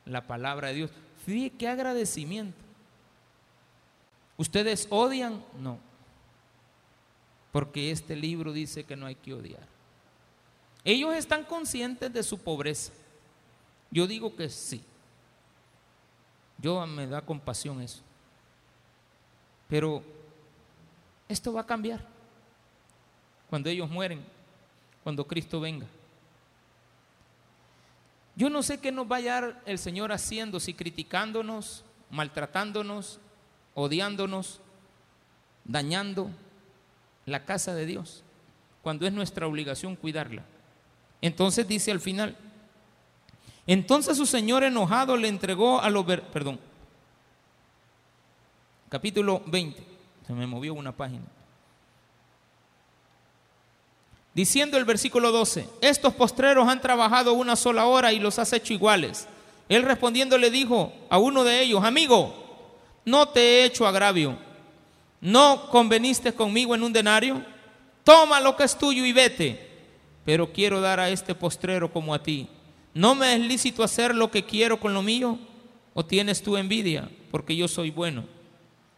[0.05, 0.91] la palabra de Dios.
[1.25, 2.63] Fíjate qué agradecimiento.
[4.37, 5.43] ¿Ustedes odian?
[5.59, 5.90] No
[7.51, 9.67] porque este libro dice que no hay que odiar.
[10.83, 12.91] Ellos están conscientes de su pobreza.
[13.91, 14.81] Yo digo que sí.
[16.57, 18.01] Yo me da compasión eso.
[19.67, 20.03] Pero
[21.27, 22.05] esto va a cambiar
[23.49, 24.23] cuando ellos mueren,
[25.03, 25.85] cuando Cristo venga.
[28.35, 33.19] Yo no sé qué nos va a hallar el Señor haciendo, si criticándonos, maltratándonos,
[33.73, 34.61] odiándonos,
[35.65, 36.29] dañando
[37.25, 38.23] la casa de Dios,
[38.81, 40.43] cuando es nuestra obligación cuidarla.
[41.21, 42.35] Entonces dice al final,
[43.67, 46.59] entonces su señor enojado le entregó a los, perdón,
[48.89, 49.83] capítulo 20,
[50.25, 51.25] se me movió una página.
[54.33, 58.73] Diciendo el versículo 12, estos postreros han trabajado una sola hora y los has hecho
[58.73, 59.27] iguales.
[59.67, 62.33] Él respondiendo le dijo a uno de ellos, amigo,
[63.05, 64.37] no te he hecho agravio
[65.21, 67.45] ¿No conveniste conmigo en un denario?
[68.03, 69.69] Toma lo que es tuyo y vete.
[70.25, 72.47] Pero quiero dar a este postrero como a ti.
[72.93, 75.37] ¿No me es lícito hacer lo que quiero con lo mío?
[75.93, 77.09] ¿O tienes tu envidia?
[77.29, 78.25] Porque yo soy bueno.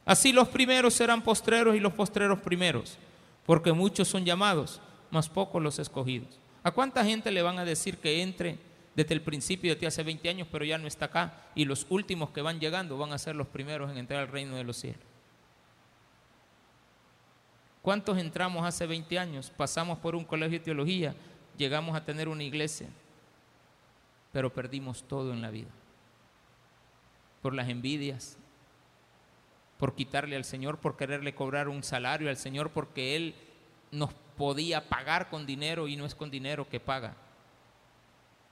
[0.06, 2.98] Así los primeros serán postreros y los postreros primeros.
[3.46, 6.40] Porque muchos son llamados, mas pocos los escogidos.
[6.64, 8.58] ¿A cuánta gente le van a decir que entre
[8.96, 11.50] desde el principio de hace 20 años, pero ya no está acá?
[11.56, 14.56] Y los últimos que van llegando van a ser los primeros en entrar al reino
[14.56, 15.12] de los cielos.
[17.84, 19.52] ¿Cuántos entramos hace 20 años?
[19.56, 21.14] Pasamos por un colegio de teología,
[21.58, 22.88] llegamos a tener una iglesia,
[24.32, 25.70] pero perdimos todo en la vida.
[27.42, 28.38] Por las envidias,
[29.78, 33.36] por quitarle al Señor, por quererle cobrar un salario al Señor, porque Él
[33.92, 37.18] nos podía pagar con dinero y no es con dinero que paga.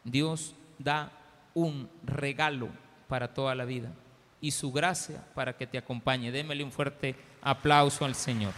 [0.04, 1.10] Dios da
[1.54, 2.68] un regalo
[3.08, 3.94] para toda la vida
[4.42, 6.34] y su gracia para que te acompañe.
[6.34, 8.52] Démele un fuerte aplauso al Señor.